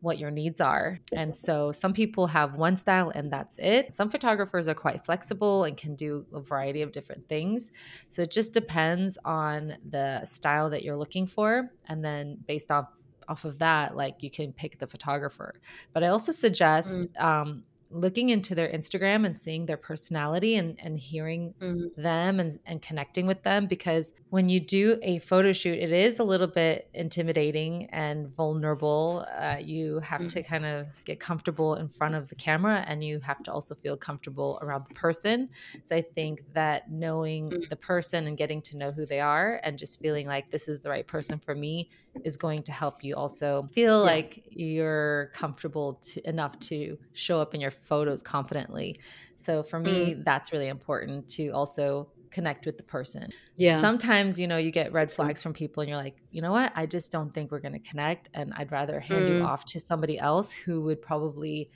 what 0.00 0.18
your 0.18 0.30
needs 0.30 0.60
are. 0.60 0.98
And 1.12 1.34
so 1.34 1.72
some 1.72 1.92
people 1.92 2.26
have 2.28 2.54
one 2.54 2.76
style 2.76 3.10
and 3.14 3.32
that's 3.32 3.56
it. 3.58 3.94
Some 3.94 4.08
photographers 4.08 4.68
are 4.68 4.74
quite 4.74 5.04
flexible 5.04 5.64
and 5.64 5.76
can 5.76 5.94
do 5.94 6.24
a 6.32 6.40
variety 6.40 6.82
of 6.82 6.92
different 6.92 7.28
things. 7.28 7.70
So 8.08 8.22
it 8.22 8.30
just 8.30 8.52
depends 8.52 9.18
on 9.24 9.76
the 9.88 10.24
style 10.24 10.70
that 10.70 10.82
you're 10.82 10.96
looking 10.96 11.26
for 11.26 11.70
and 11.86 12.04
then 12.04 12.38
based 12.46 12.70
off 12.70 12.90
off 13.28 13.44
of 13.44 13.58
that 13.58 13.94
like 13.94 14.22
you 14.22 14.30
can 14.30 14.52
pick 14.52 14.78
the 14.78 14.86
photographer. 14.86 15.54
But 15.92 16.02
I 16.02 16.08
also 16.08 16.32
suggest 16.32 17.00
mm. 17.00 17.22
um, 17.22 17.64
looking 17.90 18.28
into 18.28 18.54
their 18.54 18.68
Instagram 18.68 19.24
and 19.24 19.36
seeing 19.36 19.66
their 19.66 19.76
personality 19.76 20.56
and, 20.56 20.78
and 20.80 20.98
hearing 20.98 21.54
mm-hmm. 21.60 22.00
them 22.00 22.38
and, 22.38 22.58
and 22.66 22.82
connecting 22.82 23.26
with 23.26 23.42
them 23.42 23.66
because 23.66 24.12
when 24.30 24.48
you 24.48 24.60
do 24.60 24.98
a 25.02 25.18
photo 25.20 25.52
shoot, 25.52 25.78
it 25.78 25.90
is 25.90 26.18
a 26.18 26.24
little 26.24 26.46
bit 26.46 26.90
intimidating 26.92 27.86
and 27.86 28.28
vulnerable. 28.28 29.26
Uh, 29.38 29.56
you 29.60 30.00
have 30.00 30.20
mm-hmm. 30.20 30.28
to 30.28 30.42
kind 30.42 30.66
of 30.66 30.86
get 31.04 31.18
comfortable 31.18 31.76
in 31.76 31.88
front 31.88 32.14
of 32.14 32.28
the 32.28 32.34
camera 32.34 32.84
and 32.86 33.02
you 33.02 33.20
have 33.20 33.42
to 33.42 33.52
also 33.52 33.74
feel 33.74 33.96
comfortable 33.96 34.58
around 34.60 34.84
the 34.86 34.94
person. 34.94 35.48
So 35.82 35.96
I 35.96 36.02
think 36.02 36.42
that 36.52 36.90
knowing 36.90 37.48
mm-hmm. 37.48 37.60
the 37.70 37.76
person 37.76 38.26
and 38.26 38.36
getting 38.36 38.60
to 38.62 38.76
know 38.76 38.92
who 38.92 39.06
they 39.06 39.20
are 39.20 39.60
and 39.64 39.78
just 39.78 39.98
feeling 39.98 40.26
like 40.26 40.50
this 40.50 40.68
is 40.68 40.80
the 40.80 40.90
right 40.90 41.06
person 41.06 41.38
for 41.38 41.54
me 41.54 41.88
is 42.24 42.36
going 42.36 42.62
to 42.64 42.72
help 42.72 43.04
you 43.04 43.14
also 43.14 43.68
feel 43.72 44.00
yeah. 44.00 44.12
like 44.12 44.44
you're 44.50 45.30
comfortable 45.34 45.94
to, 45.94 46.28
enough 46.28 46.58
to 46.60 46.98
show 47.12 47.40
up 47.40 47.54
in 47.54 47.60
your 47.60 47.70
photos 47.70 48.22
confidently. 48.22 49.00
So 49.36 49.62
for 49.62 49.78
me, 49.78 50.14
mm. 50.14 50.24
that's 50.24 50.52
really 50.52 50.68
important 50.68 51.28
to 51.30 51.50
also 51.50 52.08
connect 52.30 52.66
with 52.66 52.76
the 52.76 52.82
person. 52.82 53.30
Yeah. 53.56 53.80
Sometimes, 53.80 54.38
you 54.38 54.46
know, 54.46 54.58
you 54.58 54.70
get 54.70 54.92
red 54.92 55.10
flags 55.10 55.42
from 55.42 55.52
people 55.52 55.80
and 55.80 55.88
you're 55.88 55.98
like, 55.98 56.16
you 56.30 56.42
know 56.42 56.52
what? 56.52 56.72
I 56.74 56.86
just 56.86 57.10
don't 57.10 57.32
think 57.32 57.50
we're 57.50 57.60
going 57.60 57.72
to 57.72 57.78
connect. 57.78 58.28
And 58.34 58.52
I'd 58.56 58.70
rather 58.70 59.00
hand 59.00 59.24
mm. 59.24 59.38
you 59.38 59.44
off 59.44 59.64
to 59.66 59.80
somebody 59.80 60.18
else 60.18 60.52
who 60.52 60.82
would 60.82 61.00
probably 61.00 61.70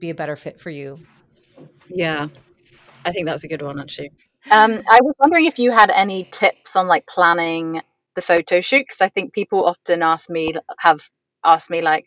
be 0.00 0.10
a 0.10 0.14
better 0.14 0.36
fit 0.36 0.58
for 0.58 0.70
you. 0.70 0.98
Yeah. 1.88 2.28
I 3.04 3.12
think 3.12 3.26
that's 3.26 3.44
a 3.44 3.48
good 3.48 3.62
one, 3.62 3.78
actually. 3.78 4.10
Um, 4.50 4.82
I 4.90 4.98
was 5.02 5.14
wondering 5.18 5.46
if 5.46 5.58
you 5.58 5.70
had 5.70 5.90
any 5.90 6.24
tips 6.30 6.76
on 6.76 6.88
like 6.88 7.06
planning 7.06 7.80
the 8.14 8.22
photo 8.22 8.60
shoot 8.60 8.84
because 8.88 9.00
I 9.00 9.08
think 9.08 9.32
people 9.32 9.64
often 9.64 10.02
ask 10.02 10.30
me, 10.30 10.54
have 10.78 11.08
asked 11.44 11.70
me 11.70 11.82
like, 11.82 12.06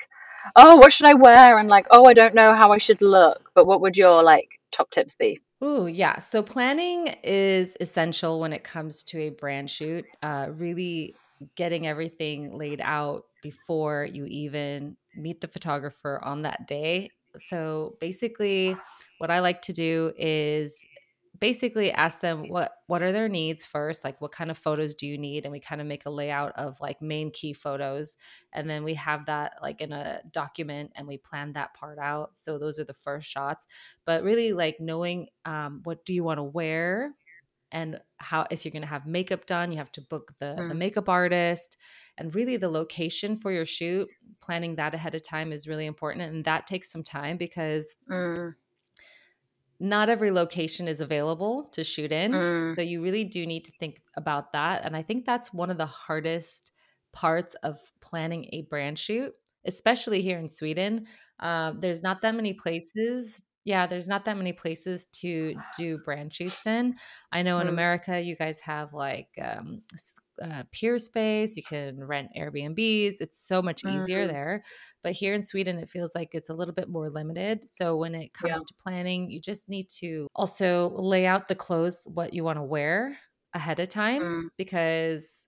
oh, 0.56 0.78
what 0.78 0.94
should 0.94 1.06
I 1.06 1.14
wear? 1.14 1.58
And 1.58 1.70
like, 1.70 1.88
oh, 1.92 2.06
I 2.06 2.14
don't 2.14 2.36
know 2.36 2.54
how 2.54 2.72
I 2.72 2.78
should 2.78 3.02
look. 3.02 3.52
But 3.54 3.66
what 3.66 3.82
would 3.82 3.98
your 3.98 4.24
like 4.24 4.60
top 4.72 4.92
tips 4.92 5.16
be? 5.16 5.42
Ooh, 5.64 5.88
yeah. 5.88 6.20
So 6.20 6.44
planning 6.44 7.16
is 7.24 7.76
essential 7.80 8.40
when 8.40 8.54
it 8.54 8.64
comes 8.64 9.04
to 9.06 9.20
a 9.20 9.30
brand 9.30 9.70
shoot. 9.70 10.06
Uh, 10.22 10.50
really 10.52 11.16
getting 11.56 11.88
everything 11.88 12.54
laid 12.54 12.82
out 12.82 13.26
before 13.44 14.06
you 14.06 14.26
even 14.26 14.98
meet 15.16 15.42
the 15.42 15.48
photographer 15.48 16.20
on 16.24 16.44
that 16.44 16.68
day. 16.68 17.10
So 17.42 17.98
basically, 18.00 18.76
what 19.20 19.32
I 19.32 19.40
like 19.40 19.62
to 19.64 19.74
do 19.74 20.14
is 20.18 20.84
basically 21.40 21.92
ask 21.92 22.22
them 22.22 22.50
what 22.50 22.72
what 22.88 23.02
are 23.02 23.12
their 23.12 23.28
needs 23.28 23.66
first 23.66 24.04
like 24.04 24.20
what 24.22 24.32
kind 24.32 24.50
of 24.50 24.58
photos 24.58 24.96
do 24.96 25.06
you 25.06 25.18
need? 25.18 25.44
And 25.44 25.52
we 25.52 25.60
kind 25.60 25.82
of 25.82 25.88
make 25.88 26.06
a 26.06 26.10
layout 26.10 26.54
of 26.56 26.80
like 26.80 27.02
main 27.02 27.32
key 27.32 27.54
photos. 27.54 28.16
And 28.54 28.70
then 28.70 28.84
we 28.84 28.94
have 28.96 29.26
that 29.26 29.54
like 29.62 29.82
in 29.82 29.92
a 29.92 30.22
document 30.32 30.92
and 30.96 31.08
we 31.08 31.18
plan 31.18 31.54
that 31.54 31.74
part 31.74 32.00
out. 32.00 32.38
So 32.38 32.58
those 32.58 32.80
are 32.80 32.86
the 32.86 32.94
first 32.94 33.28
shots. 33.28 33.68
But 34.06 34.24
really 34.24 34.54
like 34.54 34.80
knowing 34.80 35.28
um, 35.46 35.82
what 35.84 36.06
do 36.06 36.14
you 36.14 36.24
want 36.24 36.38
to 36.38 36.44
wear 36.44 37.14
and 37.72 38.00
how 38.18 38.48
if 38.50 38.64
you're 38.64 38.72
going 38.72 38.82
to 38.82 38.88
have 38.88 39.06
makeup 39.06 39.46
done 39.46 39.74
you 39.74 39.78
have 39.78 39.92
to 39.92 40.02
book 40.02 40.32
the 40.40 40.56
mm. 40.58 40.70
the 40.70 40.76
makeup 40.76 41.10
artist. 41.10 41.78
And 42.18 42.34
really 42.34 42.58
the 42.58 42.70
location 42.70 43.38
for 43.38 43.52
your 43.52 43.66
shoot 43.66 44.10
planning 44.42 44.76
that 44.76 44.94
ahead 44.94 45.14
of 45.16 45.24
time 45.24 45.52
is 45.52 45.68
really 45.68 45.86
important. 45.86 46.24
And 46.24 46.46
that 46.46 46.68
takes 46.68 46.92
some 46.92 47.04
time 47.04 47.38
because 47.38 47.96
mm 48.10 48.54
not 49.80 50.10
every 50.10 50.32
location 50.32 50.88
is 50.88 51.02
available 51.02 51.70
to 51.74 51.84
shoot 51.84 52.12
in. 52.12 52.32
Mm. 52.32 52.76
So 52.76 52.82
you 52.82 53.02
really 53.02 53.24
do 53.24 53.46
need 53.46 53.66
to 53.66 53.72
think 53.80 54.02
about 54.16 54.52
that. 54.54 54.84
And 54.84 54.96
I 54.96 55.04
think 55.04 55.26
that's 55.26 55.54
one 55.54 55.70
of 55.70 55.78
the 55.78 55.86
hardest 55.86 56.72
parts 57.14 57.54
of 57.64 57.78
planning 58.02 58.48
a 58.54 58.64
brand 58.64 58.98
shoot, 58.98 59.34
especially 59.66 60.22
here 60.22 60.40
in 60.40 60.50
Sweden. 60.50 61.08
Um, 61.40 61.80
there's 61.80 62.02
not 62.02 62.22
that 62.22 62.36
many 62.36 62.54
places. 62.54 63.44
Yeah, 63.68 63.86
there's 63.86 64.08
not 64.08 64.24
that 64.26 64.38
many 64.38 64.54
places 64.54 65.08
to 65.20 65.56
do 65.78 65.98
brand 66.06 66.34
shoots 66.34 66.66
in. 66.66 66.96
I 67.34 67.42
know 67.42 67.60
in. 67.60 67.68
America, 67.68 68.18
you 68.18 68.38
guys 68.38 68.62
have 68.62 68.94
like 68.94 69.28
um, 69.42 69.82
uh, 70.42 70.64
Peerspace, 70.74 71.58
you 71.58 71.64
can 71.64 72.02
rent 72.02 72.30
Airbnbs. 72.38 73.16
It's 73.20 73.46
so 73.46 73.62
much 73.62 73.84
easier 73.84 74.24
mm-hmm. 74.24 74.34
there. 74.34 74.64
But 75.04 75.12
here 75.12 75.34
in 75.34 75.44
Sweden, 75.44 75.80
it 75.80 75.90
feels 75.90 76.16
like 76.16 76.30
it's 76.34 76.50
a 76.50 76.54
little 76.54 76.74
bit 76.74 76.88
more 76.88 77.10
limited. 77.10 77.70
So 77.70 77.98
when 77.98 78.16
it 78.16 78.34
comes 78.34 78.52
yeah. 78.52 78.56
to 78.56 78.74
planning, 78.82 79.30
you 79.30 79.42
just 79.42 79.68
need 79.68 79.90
to 80.00 80.30
also 80.34 80.90
lay 80.96 81.26
out 81.26 81.50
the 81.50 81.56
clothes, 81.56 82.00
what 82.06 82.34
you 82.34 82.46
want 82.46 82.60
to 82.60 82.64
wear 82.64 83.18
ahead 83.54 83.82
of 83.82 83.90
time, 83.90 84.22
mm. 84.22 84.44
because, 84.58 85.46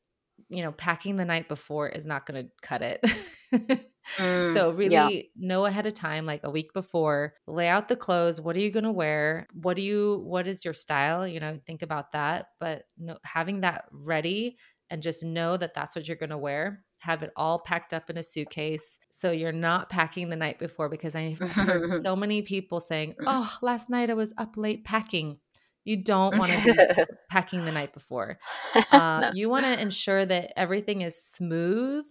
you 0.49 0.61
know, 0.61 0.73
packing 0.73 1.15
the 1.15 1.25
night 1.25 1.47
before 1.47 1.87
is 1.87 2.05
not 2.05 2.25
going 2.25 2.43
to 2.43 2.51
cut 2.61 2.81
it. 2.81 3.85
Mm, 4.17 4.53
so 4.53 4.71
really 4.71 4.93
yeah. 4.93 5.21
know 5.35 5.65
ahead 5.65 5.85
of 5.85 5.93
time 5.93 6.25
like 6.25 6.41
a 6.43 6.49
week 6.49 6.73
before 6.73 7.35
lay 7.47 7.67
out 7.67 7.87
the 7.87 7.95
clothes 7.95 8.41
what 8.41 8.55
are 8.55 8.59
you 8.59 8.71
going 8.71 8.83
to 8.83 8.91
wear 8.91 9.47
what 9.53 9.75
do 9.75 9.81
you 9.81 10.23
what 10.25 10.47
is 10.47 10.65
your 10.65 10.73
style 10.73 11.27
you 11.27 11.39
know 11.39 11.59
think 11.65 11.81
about 11.81 12.11
that 12.13 12.47
but 12.59 12.85
no, 12.97 13.17
having 13.23 13.61
that 13.61 13.85
ready 13.91 14.57
and 14.89 15.03
just 15.03 15.23
know 15.23 15.57
that 15.57 15.73
that's 15.73 15.95
what 15.95 16.07
you're 16.07 16.17
going 16.17 16.29
to 16.29 16.37
wear. 16.37 16.83
Have 16.99 17.23
it 17.23 17.31
all 17.35 17.59
packed 17.59 17.93
up 17.93 18.09
in 18.09 18.17
a 18.17 18.23
suitcase 18.23 18.97
so 19.11 19.31
you're 19.31 19.51
not 19.53 19.89
packing 19.89 20.29
the 20.29 20.35
night 20.35 20.59
before 20.59 20.89
because 20.89 21.15
I've 21.15 21.37
heard 21.37 21.87
so 22.01 22.15
many 22.15 22.41
people 22.41 22.81
saying, 22.81 23.15
Oh, 23.25 23.57
last 23.61 23.89
night 23.89 24.09
I 24.09 24.15
was 24.15 24.33
up 24.37 24.57
late 24.57 24.83
packing. 24.83 25.37
You 25.85 26.03
don't 26.03 26.37
want 26.37 26.51
to 26.51 26.73
be 26.73 27.05
packing 27.29 27.63
the 27.63 27.71
night 27.71 27.93
before. 27.93 28.37
Uh, 28.91 29.19
no. 29.21 29.31
You 29.33 29.49
want 29.49 29.65
to 29.65 29.79
ensure 29.79 30.25
that 30.25 30.57
everything 30.57 31.01
is 31.01 31.21
smooth 31.21 32.05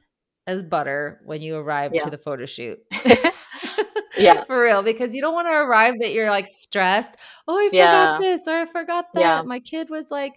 as 0.48 0.62
butter 0.62 1.20
when 1.24 1.40
you 1.40 1.56
arrive 1.56 1.92
yeah. 1.94 2.02
to 2.02 2.10
the 2.10 2.18
photo 2.18 2.44
shoot. 2.44 2.78
yeah 4.18 4.42
for 4.46 4.60
real 4.60 4.82
because 4.82 5.14
you 5.14 5.20
don't 5.20 5.34
want 5.34 5.46
to 5.46 5.52
arrive 5.52 5.94
that 6.00 6.12
you're 6.12 6.28
like 6.28 6.46
stressed 6.48 7.14
oh 7.46 7.56
i 7.56 7.68
forgot 7.68 7.72
yeah. 7.72 8.18
this 8.20 8.48
or 8.48 8.54
i 8.54 8.66
forgot 8.66 9.04
that 9.14 9.20
yeah. 9.20 9.42
my 9.42 9.60
kid 9.60 9.88
was 9.90 10.06
like 10.10 10.32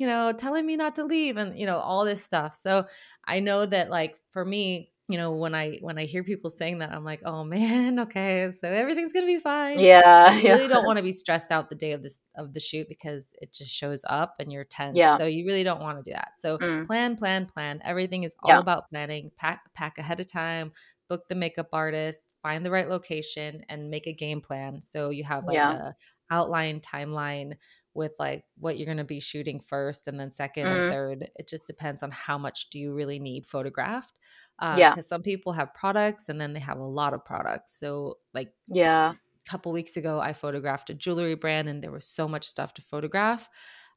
you 0.00 0.06
know, 0.06 0.32
telling 0.32 0.64
me 0.64 0.76
not 0.76 0.94
to 0.94 1.04
leave 1.04 1.36
and, 1.36 1.56
you 1.58 1.66
know, 1.66 1.76
all 1.76 2.06
this 2.06 2.24
stuff. 2.24 2.54
So 2.54 2.86
I 3.26 3.40
know 3.40 3.66
that, 3.66 3.90
like, 3.90 4.16
for 4.30 4.46
me, 4.46 4.92
you 5.10 5.18
know 5.18 5.32
when 5.32 5.54
i 5.54 5.78
when 5.80 5.98
i 5.98 6.04
hear 6.04 6.22
people 6.22 6.50
saying 6.50 6.78
that 6.78 6.92
i'm 6.92 7.04
like 7.04 7.20
oh 7.24 7.42
man 7.54 7.98
okay 7.98 8.50
so 8.58 8.68
everything's 8.68 9.12
gonna 9.12 9.26
be 9.26 9.38
fine 9.40 9.78
Yeah, 9.80 10.32
you 10.36 10.42
yeah. 10.42 10.52
really 10.52 10.68
don't 10.68 10.84
want 10.86 10.98
to 10.98 11.02
be 11.02 11.12
stressed 11.12 11.50
out 11.50 11.68
the 11.68 11.74
day 11.74 11.92
of 11.92 12.02
this 12.02 12.20
of 12.36 12.52
the 12.52 12.60
shoot 12.60 12.88
because 12.88 13.34
it 13.40 13.52
just 13.52 13.70
shows 13.72 14.02
up 14.08 14.36
and 14.38 14.52
you're 14.52 14.64
tense 14.64 14.96
Yeah. 14.96 15.18
so 15.18 15.24
you 15.24 15.44
really 15.46 15.64
don't 15.64 15.80
want 15.80 15.98
to 15.98 16.02
do 16.08 16.12
that 16.14 16.32
so 16.38 16.58
Mm. 16.58 16.86
plan 16.86 17.16
plan 17.16 17.46
plan 17.46 17.80
everything 17.84 18.22
is 18.24 18.34
all 18.42 18.50
Yeah. 18.50 18.58
about 18.60 18.88
planning 18.90 19.30
pack 19.36 19.60
pack 19.74 19.98
ahead 19.98 20.20
of 20.20 20.30
time 20.30 20.72
book 21.08 21.26
the 21.28 21.34
makeup 21.34 21.68
artist 21.72 22.34
find 22.42 22.64
the 22.64 22.70
right 22.70 22.88
location 22.88 23.64
and 23.68 23.90
make 23.90 24.06
a 24.06 24.12
game 24.12 24.40
plan 24.40 24.80
so 24.80 25.10
you 25.10 25.24
have 25.24 25.44
like 25.44 25.54
Yeah. 25.54 25.72
a 25.72 25.94
outline 26.30 26.80
timeline 26.80 27.54
with 27.92 28.12
like 28.20 28.44
what 28.56 28.78
you're 28.78 28.86
going 28.86 28.98
to 28.98 29.04
be 29.04 29.18
shooting 29.18 29.58
first 29.58 30.06
and 30.06 30.18
then 30.20 30.30
second 30.30 30.68
and 30.68 30.80
Mm. 30.82 30.90
third 30.90 31.30
it 31.34 31.48
just 31.48 31.66
depends 31.66 32.04
on 32.04 32.12
how 32.12 32.38
much 32.38 32.70
do 32.70 32.78
you 32.78 32.94
really 32.94 33.18
need 33.18 33.46
photographed 33.46 34.14
because 34.60 34.78
Yeah. 34.78 35.00
some 35.00 35.22
people 35.22 35.52
have 35.52 35.74
products 35.74 36.28
and 36.28 36.40
then 36.40 36.52
they 36.52 36.60
have 36.60 36.78
a 36.78 36.84
lot 36.84 37.14
of 37.14 37.24
products 37.24 37.78
so 37.78 38.18
like 38.34 38.52
Yeah. 38.68 39.14
a 39.46 39.50
couple 39.50 39.72
weeks 39.72 39.96
ago 39.96 40.20
i 40.20 40.32
photographed 40.32 40.90
a 40.90 40.94
jewelry 40.94 41.34
brand 41.34 41.68
and 41.68 41.82
there 41.82 41.90
was 41.92 42.04
so 42.06 42.28
much 42.28 42.46
stuff 42.46 42.74
to 42.74 42.82
photograph 42.82 43.48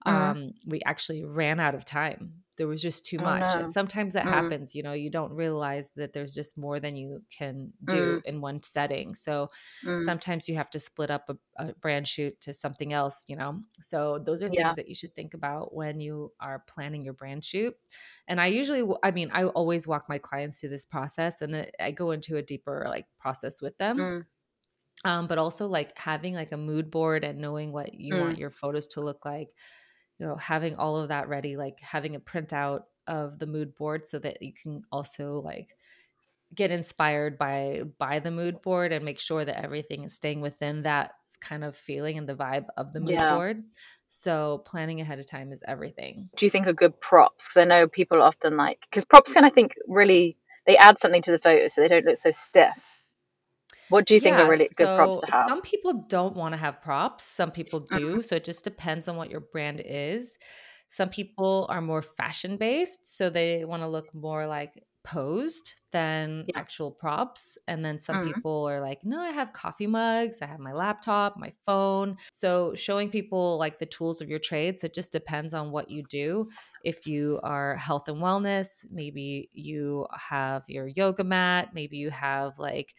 Mm. 0.08 0.12
um 0.12 0.52
we 0.67 0.82
actually 0.86 1.23
ran 1.23 1.60
out 1.60 1.76
of 1.76 1.86
time 1.86 2.42
there 2.58 2.68
was 2.68 2.82
just 2.82 3.06
too 3.06 3.18
Oh, 3.18 3.24
much 3.24 3.56
and 3.56 3.70
sometimes 3.70 4.13
that 4.13 4.26
Mm. 4.26 4.28
happens 4.28 4.76
you 4.76 4.84
know 4.84 4.94
you 4.94 5.10
don't 5.10 5.34
realize 5.34 5.92
that 5.96 6.13
there's 6.13 6.34
just 6.36 6.58
more 6.58 6.80
than 6.80 6.96
you 6.96 7.24
can 7.30 7.74
do 7.86 8.20
in 8.26 8.42
one 8.42 8.62
setting 8.63 9.16
so 9.16 9.50
Mm. 9.84 10.10
sometimes 10.10 10.48
you 10.50 10.56
have 10.56 10.70
to 10.70 10.80
split 10.80 11.10
up 11.12 11.30
a, 11.30 11.38
a 11.58 11.74
brand 11.76 12.08
shoot 12.08 12.39
to 12.42 12.54
something 12.54 12.94
else 12.94 13.26
you 13.28 13.36
know 13.36 13.62
so 13.82 14.20
those 14.20 14.44
are 14.44 14.50
things 14.50 14.76
Yeah. 14.76 14.76
that 14.76 14.88
you 14.88 14.96
should 14.96 15.16
think 15.16 15.34
about 15.34 15.74
when 15.74 16.00
you 16.00 16.32
are 16.39 16.60
planning 16.68 17.04
your 17.04 17.13
brand 17.13 17.44
shoot 17.46 17.76
and 18.28 18.39
i 18.42 18.48
usually 18.48 18.84
I 19.04 19.12
mean 19.12 19.30
i 19.34 19.46
always 19.46 19.88
walk 19.88 20.08
my 20.10 20.18
clients 20.18 20.60
through 20.60 20.70
this 20.70 20.86
process 20.86 21.42
and 21.42 21.72
i 21.80 21.92
go 21.92 22.12
into 22.12 22.38
a 22.38 22.42
deeper 22.42 22.86
like 22.88 23.08
process 23.20 23.62
with 23.62 23.78
them 23.78 24.10
Mm. 24.10 24.28
um, 25.06 25.28
but 25.28 25.38
also 25.38 25.68
like 25.68 25.98
having 25.98 26.34
like 26.34 26.52
a 26.52 26.58
mood 26.58 26.89
board 26.92 27.24
and 27.24 27.39
knowing 27.39 27.72
what 27.74 27.94
you 27.96 28.18
want 28.18 28.38
Mm. 28.38 28.39
your 28.39 28.50
photos 28.50 28.88
to 28.88 29.02
look 29.02 29.26
like 29.26 29.50
you 30.19 30.26
know 30.26 30.36
having 30.36 30.76
all 30.76 30.97
of 30.97 31.10
that 31.10 31.28
ready 31.28 31.58
like 31.58 31.80
having 31.80 32.15
a 32.15 32.19
printout 32.19 32.82
of 33.08 33.39
the 33.39 33.47
mood 33.47 33.76
board 33.76 34.06
so 34.08 34.19
that 34.19 34.41
you 34.41 34.54
can 34.54 34.82
also 34.91 35.41
like 35.43 35.76
get 36.56 36.71
inspired 36.71 37.38
by 37.38 37.82
by 37.97 38.19
the 38.19 38.32
mood 38.32 38.62
board 38.62 38.91
and 38.91 39.04
make 39.04 39.19
sure 39.19 39.43
that 39.43 39.63
everything 39.63 40.04
is 40.04 40.13
staying 40.13 40.41
within 40.41 40.84
that 40.84 41.12
kind 41.41 41.63
of 41.63 41.76
feeling 41.76 42.17
and 42.17 42.28
the 42.28 42.36
vibe 42.36 42.65
of 42.78 42.93
the 42.93 42.99
mood 42.99 43.10
Yeah. 43.10 43.36
board 43.36 43.62
so 44.08 44.62
planning 44.65 45.02
ahead 45.02 45.19
of 45.19 45.28
time 45.28 45.52
is 45.52 45.63
everything 45.67 46.30
Do 46.38 46.45
you 46.45 46.49
think 46.49 46.67
are 46.67 46.73
good 46.73 46.99
props? 47.02 47.47
Because 47.49 47.62
I 47.62 47.65
know 47.65 47.88
people 47.88 48.21
often 48.21 48.56
like 48.56 48.80
because 48.89 49.06
props 49.06 49.34
can 49.34 49.43
I 49.43 49.49
think 49.49 49.73
really 49.88 50.38
they 50.65 50.78
add 50.78 50.99
something 50.99 51.21
to 51.23 51.32
the 51.32 51.39
photo 51.39 51.67
so 51.67 51.82
they 51.82 51.88
don't 51.89 52.06
look 52.06 52.17
so 52.17 52.32
stiff. 52.32 53.03
What 53.93 54.08
do 54.08 54.15
you 54.15 54.19
think 54.19 54.39
are 54.39 54.47
really 54.49 54.69
good 54.75 54.91
props 54.95 55.17
to 55.19 55.27
have? 55.32 55.45
some 55.45 55.62
people 55.62 56.06
don't 56.10 56.36
want 56.36 56.53
to 56.53 56.58
have 56.58 56.82
props, 56.82 57.25
some 57.25 57.51
people 57.51 57.79
Mm. 57.91 57.97
do. 57.97 58.21
So 58.23 58.36
it 58.38 58.43
just 58.43 58.63
depends 58.63 59.08
on 59.08 59.17
what 59.17 59.29
your 59.29 59.41
brand 59.41 59.82
is. 59.86 60.36
Some 60.89 61.10
people 61.10 61.67
are 61.69 61.79
more 61.82 62.01
fashion 62.01 62.58
based, 62.58 63.06
so 63.06 63.29
they 63.29 63.65
want 63.65 63.84
to 63.84 63.88
look 63.88 64.13
more 64.13 64.47
like 64.47 64.84
posed 65.03 65.75
than 65.91 66.47
Yeah. 66.47 66.53
actual 66.56 66.89
props. 66.91 67.58
And 67.67 67.84
then 67.86 67.99
some 67.99 68.17
Mm. 68.17 68.32
people 68.34 68.67
are 68.67 68.79
like, 68.79 69.03
no, 69.03 69.19
I 69.19 69.29
have 69.32 69.53
coffee 69.53 69.86
mugs, 69.88 70.41
I 70.41 70.47
have 70.47 70.60
my 70.60 70.73
laptop, 70.73 71.38
my 71.38 71.53
phone. 71.65 72.17
So 72.32 72.73
showing 72.73 73.10
people 73.12 73.60
like 73.60 73.79
the 73.79 73.86
tools 73.86 74.21
of 74.21 74.29
your 74.29 74.39
trade. 74.39 74.79
So 74.79 74.86
it 74.86 74.93
just 74.93 75.12
depends 75.12 75.53
on 75.53 75.71
what 75.71 75.91
you 75.91 76.03
do. 76.03 76.49
If 76.82 77.06
you 77.06 77.39
are 77.43 77.75
health 77.75 78.08
and 78.08 78.17
wellness, 78.17 78.86
maybe 78.89 79.49
you 79.51 80.08
have 80.17 80.63
your 80.67 80.88
yoga 80.88 81.23
mat, 81.23 81.69
maybe 81.73 81.97
you 81.97 82.10
have 82.10 82.58
like 82.58 82.95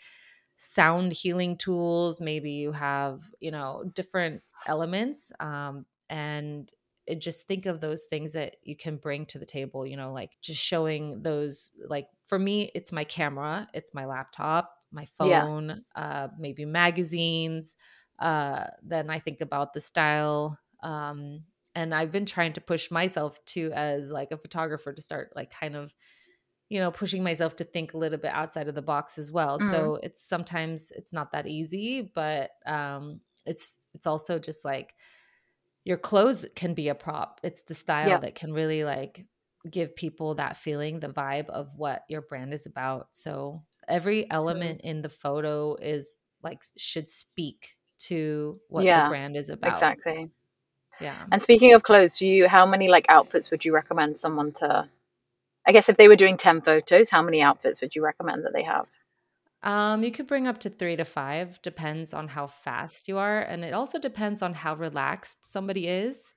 sound 0.57 1.13
healing 1.13 1.57
tools 1.57 2.21
maybe 2.21 2.53
you 2.53 2.73
have 2.73 3.31
you 3.41 3.51
know 3.51 3.85
different 3.95 4.43
elements 4.67 5.33
um 5.41 5.85
and 6.09 6.73
it, 7.07 7.21
just 7.21 7.47
think 7.47 7.67
of 7.67 7.81
those 7.81 8.05
things 8.05 8.33
that 8.33 8.57
you 8.63 8.77
can 8.77 8.97
bring 8.97 9.27
to 9.27 9.39
the 9.39 9.47
table 9.47 9.87
you 9.87 9.97
know 9.97 10.13
like 10.13 10.37
just 10.41 10.61
showing 10.63 11.23
those 11.23 11.73
like 11.89 12.09
for 12.27 12.39
me 12.39 12.71
it's 12.75 12.93
my 12.93 13.05
camera 13.05 13.69
it's 13.75 13.93
my 13.95 14.05
laptop 14.07 14.75
my 14.91 15.05
Yeah. 15.19 15.47
phone 15.47 15.85
uh 15.97 16.29
maybe 16.39 16.65
magazines 16.65 17.77
uh 18.21 18.67
then 18.83 19.11
i 19.11 19.19
think 19.19 19.41
about 19.41 19.73
the 19.75 19.81
style 19.81 20.59
um 20.83 21.45
and 21.75 21.95
i've 21.95 22.13
been 22.13 22.27
trying 22.27 22.53
to 22.53 22.61
push 22.61 22.91
myself 22.91 23.45
too 23.45 23.73
as 23.75 24.11
like 24.11 24.31
a 24.31 24.39
photographer 24.39 24.93
to 24.93 25.03
start 25.03 25.33
like 25.35 25.51
kind 25.51 25.75
of 25.75 25.93
you 26.69 26.81
know 26.81 26.91
pushing 26.91 27.23
myself 27.23 27.57
to 27.57 27.65
think 27.65 27.95
a 27.95 27.99
little 27.99 28.19
bit 28.19 28.33
outside 28.33 28.69
of 28.69 28.75
the 28.75 28.83
box 28.83 29.19
as 29.19 29.31
well 29.31 29.59
Mm. 29.59 29.71
so 29.71 29.99
it's 30.03 30.23
sometimes 30.23 30.91
it's 30.93 31.13
not 31.13 31.33
that 31.33 31.47
easy 31.47 32.11
but 32.15 32.51
um 32.67 33.21
it's 33.47 33.79
it's 33.95 34.07
also 34.07 34.39
just 34.39 34.65
like 34.65 34.95
your 35.85 35.99
clothes 35.99 36.47
can 36.57 36.75
be 36.75 36.89
a 36.89 36.95
prop 36.95 37.41
it's 37.43 37.63
the 37.63 37.75
style 37.75 38.09
Yeah. 38.09 38.19
that 38.19 38.35
can 38.35 38.53
really 38.53 38.85
like 38.85 39.27
give 39.71 39.95
people 39.97 40.35
that 40.35 40.57
feeling 40.57 41.01
the 41.01 41.09
vibe 41.09 41.49
of 41.49 41.69
what 41.77 42.05
your 42.09 42.23
brand 42.23 42.53
is 42.53 42.67
about 42.67 43.09
so 43.13 43.63
every 43.89 44.31
element 44.31 44.81
in 44.83 45.03
the 45.03 45.09
photo 45.09 45.75
is 45.77 46.19
like 46.43 46.63
should 46.77 47.09
speak 47.09 47.77
to 47.99 48.61
what 48.69 48.85
the 48.85 49.09
brand 49.09 49.37
is 49.37 49.49
about 49.51 49.77
Exactly. 49.77 50.31
yeah 51.01 51.15
And 51.31 51.43
speaking 51.43 51.75
of 51.75 51.83
clothes, 51.83 52.19
do 52.19 52.27
you 52.27 52.49
how 52.49 52.67
many 52.67 52.89
like 52.89 53.07
outfits 53.09 53.51
would 53.51 53.65
you 53.65 53.75
recommend 53.75 54.19
someone 54.19 54.53
to 54.53 54.89
I 55.67 55.73
guess 55.73 55.89
if 55.89 55.97
they 55.97 56.09
were 56.09 56.17
doing 56.17 56.37
10 56.37 56.61
photos, 56.63 57.11
how 57.11 57.23
many 57.23 57.41
outfits 57.41 57.81
would 57.81 57.95
you 57.95 58.05
recommend 58.05 58.45
that 58.45 58.53
they 58.53 58.63
have? 58.65 58.87
Um, 59.63 60.05
you 60.05 60.13
could 60.13 60.27
bring 60.27 60.47
up 60.47 60.59
to 60.59 60.71
three 60.71 60.97
to 60.97 61.05
five, 61.07 61.61
depends 61.63 62.13
on 62.13 62.29
how 62.29 62.47
fast 62.47 63.09
you 63.09 63.17
are. 63.17 63.41
And 63.41 63.65
it 63.65 63.73
also 63.73 63.99
depends 63.99 64.43
on 64.43 64.53
how 64.53 64.75
relaxed 64.75 65.51
somebody 65.51 65.89
is. 65.89 66.35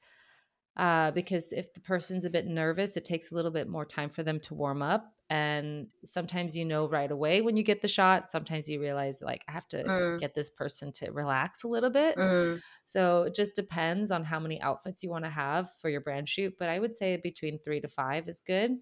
Uh, 0.78 1.10
because 1.12 1.52
if 1.52 1.74
the 1.74 1.82
person's 1.82 2.24
a 2.24 2.30
bit 2.30 2.46
nervous, 2.46 2.96
it 2.96 3.04
takes 3.04 3.32
a 3.32 3.36
little 3.36 3.52
bit 3.52 3.68
more 3.68 3.84
time 3.84 4.10
for 4.10 4.24
them 4.24 4.40
to 4.40 4.54
warm 4.54 4.82
up. 4.82 5.12
And 5.30 5.88
sometimes 6.06 6.56
you 6.56 6.64
know 6.64 6.88
right 6.88 7.12
away 7.12 7.42
when 7.42 7.58
you 7.58 7.64
get 7.64 7.82
the 7.82 7.88
shot. 7.90 8.30
Sometimes 8.32 8.70
you 8.70 8.80
realize, 8.80 9.22
like, 9.22 9.44
I 9.50 9.52
have 9.52 9.68
to 9.70 9.84
Mm. 9.84 10.20
get 10.20 10.36
this 10.36 10.50
person 10.50 10.92
to 10.94 11.12
relax 11.12 11.64
a 11.64 11.68
little 11.68 11.90
bit. 11.90 12.16
Mm. 12.16 12.62
So 12.86 13.24
it 13.24 13.36
just 13.36 13.56
depends 13.56 14.10
on 14.12 14.24
how 14.24 14.40
many 14.40 14.62
outfits 14.62 15.04
you 15.04 15.10
want 15.10 15.26
to 15.26 15.32
have 15.32 15.70
for 15.82 15.90
your 15.90 16.00
brand 16.00 16.30
shoot. 16.30 16.54
But 16.58 16.70
I 16.70 16.80
would 16.80 16.96
say 16.96 17.18
between 17.18 17.60
three 17.60 17.82
to 17.82 17.90
five 17.90 18.30
is 18.30 18.40
good. 18.40 18.78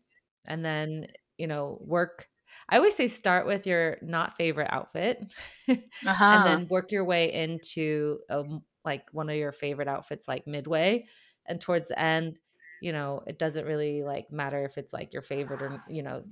And 0.48 0.64
then, 0.64 1.08
you 1.38 1.48
know, 1.48 1.80
work. 1.82 2.28
I 2.70 2.78
always 2.78 2.96
say 2.96 3.08
start 3.08 3.46
with 3.48 3.68
your 3.68 3.98
not 4.02 4.38
favorite 4.38 4.70
outfit 4.72 5.22
and 5.68 5.84
Uh-huh. 6.06 6.40
then 6.46 6.68
work 6.70 6.92
your 6.92 7.06
way 7.06 7.32
into 7.34 8.20
um, 8.30 8.64
like 8.86 9.08
one 9.12 9.30
of 9.30 9.36
your 9.36 9.52
favorite 9.52 9.88
outfits, 9.88 10.28
like 10.28 10.48
midway. 10.48 11.08
And 11.46 11.60
towards 11.62 11.88
the 11.90 12.00
end, 12.00 12.40
you 12.80 12.92
know, 12.94 13.24
it 13.28 13.40
doesn't 13.40 13.66
really 13.66 14.04
like 14.04 14.32
matter 14.32 14.64
if 14.66 14.78
it's 14.78 14.94
like 14.94 15.14
your 15.14 15.22
favorite 15.22 15.62
or, 15.62 15.80
you 15.88 16.04
know, 16.04 16.24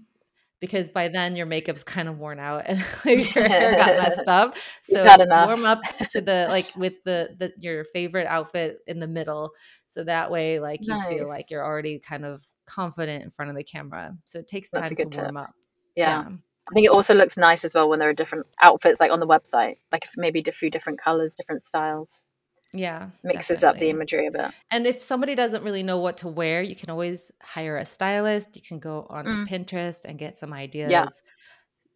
because 0.60 0.90
by 0.90 1.10
then 1.10 1.36
your 1.36 1.46
makeup's 1.46 1.84
kind 1.84 2.08
of 2.08 2.18
worn 2.18 2.40
out 2.40 2.64
and 2.66 2.80
like 3.06 3.36
your 3.36 3.48
hair 3.50 3.76
got 3.76 3.96
messed 3.98 4.28
up. 4.30 4.56
So 4.82 5.26
warm 5.34 5.66
up 5.66 5.88
to 6.10 6.22
the 6.22 6.48
like 6.50 6.72
with 6.76 7.04
the 7.04 7.36
the 7.38 7.54
your 7.60 7.84
favorite 7.86 8.28
outfit 8.28 8.80
in 8.88 9.00
the 9.00 9.08
middle. 9.08 9.54
So 9.88 10.04
that 10.06 10.32
way 10.32 10.60
like 10.60 10.88
you 10.88 11.00
feel 11.00 11.28
like 11.28 11.52
you're 11.52 11.66
already 11.66 12.00
kind 12.00 12.26
of 12.26 12.48
confident 12.66 13.24
in 13.24 13.32
front 13.32 13.50
of 13.50 13.56
the 13.58 13.64
camera. 13.64 14.16
So 14.26 14.40
it 14.40 14.48
takes 14.48 14.72
time 14.72 14.96
to 14.96 15.06
tip. 15.06 15.16
warm 15.16 15.38
up. 15.38 15.54
Yeah. 15.96 16.24
Yeah. 16.24 16.36
I 16.72 16.74
think 16.74 16.86
it 16.86 16.92
also 16.92 17.14
looks 17.14 17.38
nice 17.38 17.66
as 17.66 17.74
well 17.74 17.90
when 17.90 18.00
there 18.00 18.10
are 18.10 18.14
different 18.14 18.46
outfits 18.62 19.00
like 19.00 19.12
on 19.12 19.20
the 19.20 19.28
website, 19.28 19.78
like 19.92 20.06
if 20.06 20.12
maybe 20.16 20.42
a 20.48 20.52
few 20.52 20.70
different 20.70 20.98
colors, 21.00 21.34
different 21.36 21.64
styles. 21.66 22.22
Yeah. 22.74 23.10
Mixes 23.24 23.64
up 23.64 23.78
the 23.78 23.90
imagery 23.90 24.28
a 24.28 24.32
bit. 24.32 24.52
And 24.72 24.88
if 24.88 25.02
somebody 25.02 25.36
doesn't 25.36 25.64
really 25.64 25.84
know 25.84 26.00
what 26.00 26.18
to 26.18 26.28
wear, 26.28 26.64
you 26.64 26.76
can 26.76 26.90
always 26.90 27.30
hire 27.42 27.78
a 27.78 27.86
stylist. 27.86 28.56
You 28.56 28.62
can 28.62 28.80
go 28.80 29.06
onto 29.10 29.32
Mm. 29.32 29.48
Pinterest 29.48 30.06
and 30.06 30.18
get 30.18 30.36
some 30.36 30.50
Yeah. 30.52 30.56
ideas. 30.56 31.22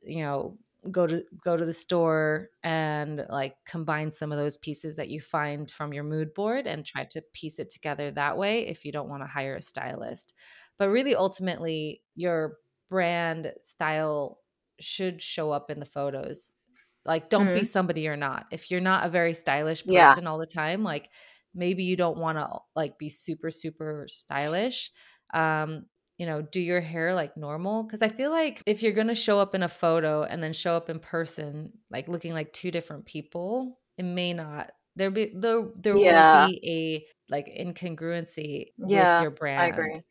You 0.04 0.24
know, 0.24 0.58
go 0.92 1.08
to 1.08 1.24
go 1.44 1.58
to 1.58 1.66
the 1.66 1.74
store 1.74 2.50
and 2.64 3.26
like 3.30 3.56
combine 3.66 4.12
some 4.12 4.32
of 4.32 4.38
those 4.38 4.58
pieces 4.58 4.96
that 4.96 5.10
you 5.10 5.22
find 5.22 5.70
from 5.72 5.94
your 5.94 6.04
mood 6.04 6.34
board 6.34 6.68
and 6.68 6.86
try 6.86 7.04
to 7.06 7.22
piece 7.34 7.60
it 7.60 7.70
together 7.70 8.12
that 8.12 8.38
way 8.38 8.68
if 8.68 8.86
you 8.86 8.92
don't 8.92 9.10
want 9.10 9.24
to 9.24 9.28
hire 9.28 9.56
a 9.56 9.62
stylist. 9.62 10.34
But 10.78 10.90
really 10.90 11.16
ultimately 11.16 12.04
your 12.16 12.58
brand 12.90 13.54
style 13.62 14.40
should 14.80 15.22
show 15.22 15.52
up 15.52 15.70
in 15.72 15.80
the 15.80 15.86
photos. 15.86 16.52
Like 17.06 17.30
don't 17.30 17.54
be 17.54 17.64
Mm. 17.64 17.66
somebody 17.66 18.02
you're 18.02 18.18
not. 18.18 18.48
If 18.52 18.70
you're 18.70 18.82
not 18.82 19.06
a 19.06 19.10
very 19.10 19.34
stylish 19.34 19.86
Yeah. 19.86 20.18
person 20.18 20.28
all 20.28 20.38
the 20.38 20.46
time, 20.46 20.84
like 20.84 21.10
maybe 21.54 21.84
you 21.84 21.96
don't 21.96 22.18
want 22.18 22.38
to 22.38 22.60
like 22.76 22.98
be 22.98 23.10
super 23.10 23.50
super 23.50 24.06
stylish 24.10 24.92
um 25.34 25.86
you 26.18 26.26
know 26.26 26.42
do 26.42 26.60
your 26.60 26.82
hair 26.82 27.14
like 27.14 27.38
normal 27.38 27.84
because 27.84 28.02
i 28.02 28.10
feel 28.10 28.32
like 28.32 28.62
if 28.66 28.82
you're 28.84 28.94
gonna 28.94 29.16
show 29.16 29.40
up 29.40 29.54
in 29.56 29.64
a 29.64 29.70
photo 29.70 30.24
and 30.24 30.42
then 30.42 30.54
show 30.54 30.74
up 30.76 30.90
in 30.90 31.00
person 31.00 31.72
like 31.92 32.08
looking 32.08 32.34
like 32.34 32.52
two 32.54 32.72
different 32.72 33.06
people 33.06 33.80
it 33.98 34.04
may 34.04 34.34
not 34.34 34.72
there 34.96 35.12
be 35.12 35.32
there, 35.36 35.64
there 35.76 35.96
Yeah. 35.96 36.32
will 36.32 36.32
be 36.32 36.60
a 36.66 37.32
like 37.32 37.48
incongruency 37.48 38.68
with 38.80 38.90
Yeah. 38.90 39.22
your 39.22 39.32
I 39.32 39.66
agree. 39.68 39.94
brand 39.94 40.02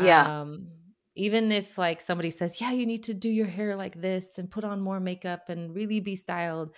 Yeah. 0.00 0.32
um 0.38 0.68
even 1.14 1.52
if 1.52 1.76
like 1.78 2.00
somebody 2.00 2.30
says 2.30 2.60
yeah 2.60 2.72
you 2.72 2.86
need 2.86 3.04
to 3.04 3.14
do 3.14 3.28
your 3.28 3.46
hair 3.46 3.76
like 3.76 4.00
this 4.00 4.38
and 4.38 4.50
put 4.50 4.64
on 4.64 4.80
more 4.80 4.98
makeup 5.00 5.48
and 5.48 5.74
really 5.74 6.00
be 6.00 6.16
styled 6.16 6.74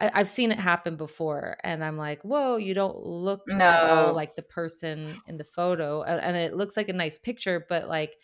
I, 0.00 0.18
have 0.18 0.28
seen 0.28 0.50
it 0.50 0.58
happen 0.58 0.96
before 0.96 1.58
and 1.62 1.84
i'm 1.84 1.96
like 1.96 2.22
whoa 2.22 2.56
you 2.56 2.74
don't 2.74 3.04
look 3.04 3.42
no. 3.46 4.12
like 4.14 4.34
the 4.34 4.42
person 4.42 5.20
in 5.26 5.36
the 5.36 5.44
photo 5.44 6.02
and 6.02 6.36
it 6.36 6.54
looks 6.54 6.76
like 6.76 6.88
a 6.88 6.94
nice 6.94 7.18
picture 7.18 7.66
but 7.68 7.88
like 7.88 8.14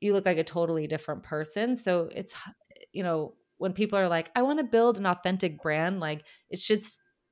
you 0.00 0.12
look 0.12 0.26
like 0.26 0.38
a 0.38 0.44
totally 0.44 0.86
different 0.86 1.22
person 1.22 1.76
so 1.76 2.08
it's 2.14 2.34
you 2.92 3.02
know 3.02 3.34
when 3.58 3.72
people 3.72 3.98
are 3.98 4.08
like 4.08 4.30
i 4.34 4.42
want 4.42 4.58
to 4.58 4.64
build 4.64 4.98
an 4.98 5.06
authentic 5.06 5.62
brand 5.62 6.00
like 6.00 6.26
it 6.50 6.58
should 6.58 6.82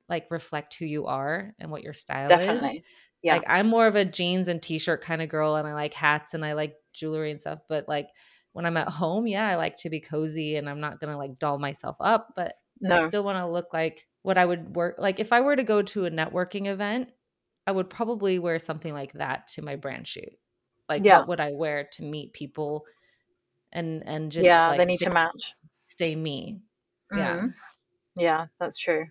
like 0.07 0.25
reflect 0.31 0.75
who 0.75 0.85
you 0.85 1.05
are 1.05 1.53
and 1.59 1.69
what 1.69 1.83
your 1.83 1.93
style 1.93 2.27
Definitely. 2.27 2.77
is 2.77 2.83
yeah. 3.21 3.35
Like 3.35 3.45
I'm 3.47 3.67
more 3.67 3.87
of 3.87 3.95
a 3.95 4.05
jeans 4.05 4.47
and 4.47 4.61
t-shirt 4.61 5.01
kind 5.01 5.21
of 5.21 5.29
girl 5.29 5.55
and 5.55 5.67
I 5.67 5.73
like 5.73 5.93
hats 5.93 6.33
and 6.33 6.45
I 6.45 6.53
like 6.53 6.75
jewelry 6.93 7.31
and 7.31 7.39
stuff, 7.39 7.59
but 7.67 7.87
like 7.87 8.09
when 8.53 8.65
I'm 8.65 8.77
at 8.77 8.87
home, 8.87 9.27
yeah, 9.27 9.47
I 9.47 9.55
like 9.55 9.77
to 9.77 9.89
be 9.89 9.99
cozy 9.99 10.55
and 10.55 10.69
I'm 10.69 10.79
not 10.79 10.99
going 10.99 11.11
to 11.11 11.17
like 11.17 11.37
doll 11.37 11.59
myself 11.59 11.97
up, 11.99 12.29
but 12.35 12.55
no. 12.81 12.95
I 12.95 13.07
still 13.07 13.23
want 13.23 13.37
to 13.37 13.47
look 13.47 13.73
like 13.73 14.07
what 14.21 14.37
I 14.37 14.45
would 14.45 14.75
work 14.75 14.95
like 14.97 15.19
if 15.19 15.31
I 15.31 15.41
were 15.41 15.55
to 15.55 15.63
go 15.63 15.81
to 15.81 16.05
a 16.05 16.11
networking 16.11 16.67
event, 16.67 17.09
I 17.65 17.71
would 17.71 17.89
probably 17.89 18.39
wear 18.39 18.59
something 18.59 18.93
like 18.93 19.13
that 19.13 19.47
to 19.49 19.61
my 19.61 19.75
brand 19.75 20.07
shoot. 20.07 20.35
Like 20.87 21.03
yeah. 21.03 21.19
what 21.19 21.27
would 21.29 21.39
I 21.39 21.51
wear 21.51 21.87
to 21.93 22.03
meet 22.03 22.33
people 22.33 22.85
and 23.71 24.03
and 24.05 24.31
just 24.31 24.45
Yeah, 24.45 24.69
like 24.69 24.77
they 24.77 24.85
need 24.85 24.99
stay, 24.99 25.07
to 25.07 25.13
match. 25.13 25.53
Stay 25.85 26.15
me. 26.15 26.61
Mm-hmm. 27.13 27.19
Yeah. 27.19 27.47
Yeah, 28.15 28.45
that's 28.59 28.77
true. 28.77 29.05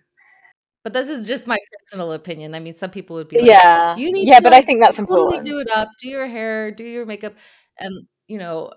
But 0.83 0.93
this 0.93 1.09
is 1.09 1.27
just 1.27 1.47
my 1.47 1.57
personal 1.81 2.13
opinion. 2.13 2.55
I 2.55 2.59
mean, 2.59 2.73
some 2.73 2.89
people 2.89 3.17
would 3.17 3.27
be 3.27 3.39
like, 3.39 3.47
yeah, 3.47 3.95
you 3.97 4.11
need 4.11 4.27
yeah, 4.27 4.37
to, 4.37 4.43
but 4.43 4.53
like, 4.53 4.63
I 4.63 4.65
think 4.65 4.81
that's 4.81 4.97
totally 4.97 5.37
important. 5.37 5.45
Do 5.45 5.59
it 5.59 5.69
up, 5.75 5.89
do 5.99 6.07
your 6.07 6.27
hair, 6.27 6.71
do 6.71 6.83
your 6.83 7.05
makeup, 7.05 7.33
and 7.77 8.07
you 8.27 8.37
know, 8.37 8.71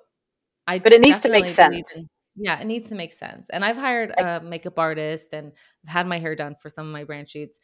I. 0.67 0.79
But 0.79 0.95
it 0.95 1.01
needs 1.01 1.21
to 1.21 1.29
make 1.29 1.47
sense. 1.47 1.97
In, 1.97 2.07
yeah, 2.37 2.61
it 2.61 2.67
needs 2.67 2.89
to 2.89 2.95
make 2.95 3.13
sense. 3.13 3.49
And 3.51 3.65
I've 3.65 3.77
hired 3.77 4.13
a 4.17 4.41
makeup 4.41 4.79
artist, 4.79 5.33
and 5.33 5.53
I've 5.85 5.93
had 5.93 6.07
my 6.07 6.19
hair 6.19 6.35
done 6.35 6.57
for 6.61 6.71
some 6.71 6.87
of 6.87 6.93
my 6.93 7.05
brand 7.05 7.29
shoots, 7.29 7.61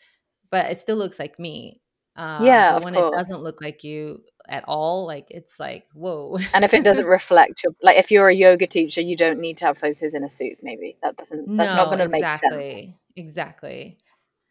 but 0.51 0.71
it 0.71 0.79
still 0.79 0.97
looks 0.97 1.19
like 1.19 1.39
me. 1.39 1.81
Um, 2.17 2.45
yeah, 2.45 2.75
but 2.75 2.85
when 2.85 2.95
course. 2.95 3.13
it 3.13 3.17
doesn't 3.17 3.43
look 3.43 3.61
like 3.61 3.85
you 3.85 4.23
at 4.49 4.65
all, 4.67 5.07
like 5.07 5.27
it's 5.31 5.61
like 5.61 5.87
whoa. 5.95 6.39
and 6.53 6.65
if 6.65 6.75
it 6.75 6.83
doesn't 6.83 7.07
reflect 7.19 7.63
your, 7.63 7.73
like 7.83 7.97
if 7.97 8.11
you're 8.11 8.29
a 8.29 8.35
yoga 8.35 8.67
teacher, 8.67 9.01
you 9.01 9.17
don't 9.17 9.41
need 9.41 9.59
to 9.59 9.67
have 9.67 9.79
photos 9.79 10.15
in 10.15 10.25
a 10.25 10.29
suit. 10.29 10.59
Maybe 10.63 10.97
that 11.03 11.17
doesn't. 11.17 11.57
That's 11.57 11.71
no, 11.71 11.77
not 11.77 11.87
going 11.87 11.99
to 11.99 12.17
exactly, 12.17 12.59
make 12.59 12.73
sense. 12.75 12.95
Exactly. 13.17 13.99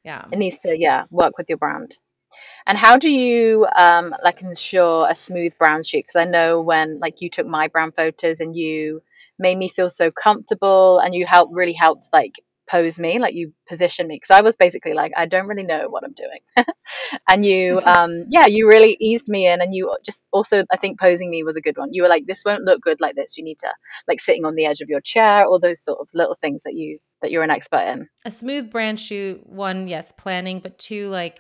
Yeah. 0.04 0.26
It 0.32 0.40
needs 0.40 0.60
to, 0.60 0.78
yeah, 0.78 1.04
work 1.12 1.38
with 1.38 1.50
your 1.50 1.58
brand. 1.58 1.98
And 2.66 2.78
how 2.78 2.98
do 2.98 3.12
you 3.12 3.68
um, 3.76 4.16
like 4.24 4.42
ensure 4.42 5.08
a 5.10 5.16
smooth 5.16 5.58
brand 5.58 5.86
shoot? 5.86 6.00
Because 6.00 6.16
I 6.16 6.26
know 6.26 6.62
when 6.62 7.00
like 7.00 7.22
you 7.22 7.30
took 7.30 7.46
my 7.46 7.68
brand 7.68 7.96
photos 7.96 8.40
and 8.40 8.56
you 8.56 9.02
made 9.40 9.58
me 9.58 9.70
feel 9.70 9.90
so 9.90 10.12
comfortable 10.12 11.00
and 11.00 11.14
you 11.14 11.26
helped 11.26 11.54
really 11.54 11.74
helped 11.74 12.10
like 12.14 12.34
pose 12.70 13.00
me, 13.00 13.18
like 13.18 13.34
you 13.34 13.54
position 13.68 14.08
me. 14.08 14.16
Because 14.16 14.38
I 14.38 14.42
was 14.42 14.56
basically 14.56 14.94
like, 14.94 15.12
I 15.18 15.26
don't 15.26 15.48
really 15.48 15.64
know 15.64 15.88
what 15.90 16.04
I'm 16.04 16.14
doing. 16.14 16.66
and 17.30 17.46
you, 17.46 17.82
um, 17.86 18.26
yeah, 18.30 18.46
you 18.46 18.68
really 18.68 18.98
eased 19.00 19.28
me 19.28 19.48
in 19.48 19.62
and 19.62 19.74
you 19.74 19.96
just 20.06 20.24
also, 20.32 20.64
I 20.72 20.78
think 20.78 21.00
posing 21.00 21.30
me 21.30 21.44
was 21.44 21.56
a 21.56 21.62
good 21.62 21.78
one. 21.78 21.90
You 21.94 22.04
were 22.04 22.10
like, 22.10 22.26
this 22.28 22.44
won't 22.46 22.64
look 22.64 22.82
good 22.82 23.02
like 23.02 23.16
this. 23.16 23.38
You 23.38 23.44
need 23.44 23.60
to 23.60 23.72
like 24.08 24.22
sitting 24.22 24.46
on 24.46 24.56
the 24.56 24.66
edge 24.66 24.82
of 24.82 24.90
your 24.90 25.02
chair, 25.02 25.46
all 25.46 25.60
those 25.60 25.82
sort 25.82 26.00
of 26.00 26.08
little 26.14 26.38
things 26.42 26.64
that 26.64 26.76
you 26.76 27.00
that 27.22 27.32
you're 27.32 27.44
an 27.44 27.50
expert 27.50 27.84
in? 27.88 28.08
A 28.26 28.32
smooth 28.32 28.70
brand 28.70 29.00
shoot, 29.00 29.42
one, 29.48 29.88
yes, 29.88 30.12
planning, 30.12 30.60
but 30.60 30.78
two, 30.78 31.08
like 31.08 31.40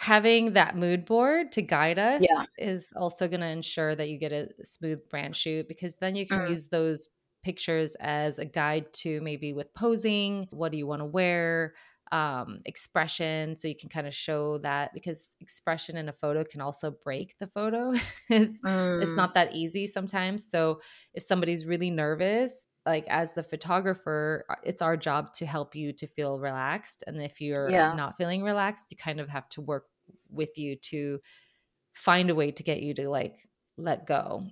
having 0.00 0.54
that 0.54 0.78
mood 0.78 1.04
board 1.04 1.52
to 1.52 1.60
guide 1.60 1.98
us 1.98 2.22
yeah. 2.26 2.46
is 2.56 2.90
also 2.96 3.28
going 3.28 3.42
to 3.42 3.46
ensure 3.46 3.94
that 3.94 4.08
you 4.08 4.18
get 4.18 4.32
a 4.32 4.48
smooth 4.64 4.98
brand 5.10 5.36
shoot 5.36 5.68
because 5.68 5.96
then 5.96 6.16
you 6.16 6.26
can 6.26 6.38
mm. 6.38 6.48
use 6.48 6.68
those 6.68 7.08
pictures 7.42 7.96
as 8.00 8.38
a 8.38 8.46
guide 8.46 8.90
to 8.94 9.20
maybe 9.20 9.52
with 9.52 9.74
posing, 9.74 10.48
what 10.52 10.72
do 10.72 10.78
you 10.78 10.86
want 10.86 11.00
to 11.00 11.04
wear, 11.04 11.74
um, 12.12 12.62
expression 12.64 13.58
so 13.58 13.68
you 13.68 13.76
can 13.76 13.90
kind 13.90 14.06
of 14.06 14.14
show 14.14 14.56
that 14.58 14.92
because 14.94 15.36
expression 15.40 15.98
in 15.98 16.08
a 16.08 16.12
photo 16.14 16.44
can 16.44 16.62
also 16.62 16.90
break 17.04 17.36
the 17.38 17.46
photo 17.46 17.92
it's, 18.28 18.58
mm. 18.62 19.02
it's 19.02 19.14
not 19.14 19.34
that 19.34 19.54
easy 19.54 19.86
sometimes 19.86 20.50
so 20.50 20.80
if 21.14 21.22
somebody's 21.22 21.66
really 21.66 21.88
nervous 21.88 22.66
like 22.86 23.06
as 23.08 23.34
the 23.34 23.42
photographer 23.42 24.44
uh, 24.48 24.54
it's 24.62 24.82
our 24.82 24.96
job 24.96 25.32
to 25.34 25.46
help 25.46 25.74
you 25.74 25.92
to 25.92 26.06
feel 26.06 26.38
relaxed 26.38 27.04
and 27.06 27.20
if 27.20 27.40
you're 27.40 27.70
yeah. 27.70 27.94
not 27.94 28.16
feeling 28.16 28.42
relaxed 28.42 28.86
you 28.90 28.96
kind 28.96 29.20
of 29.20 29.28
have 29.28 29.48
to 29.48 29.60
work 29.60 29.86
with 30.30 30.56
you 30.56 30.76
to 30.76 31.18
find 31.92 32.30
a 32.30 32.34
way 32.34 32.50
to 32.50 32.62
get 32.62 32.80
you 32.80 32.94
to 32.94 33.08
like 33.08 33.36
let 33.76 34.06
go 34.06 34.46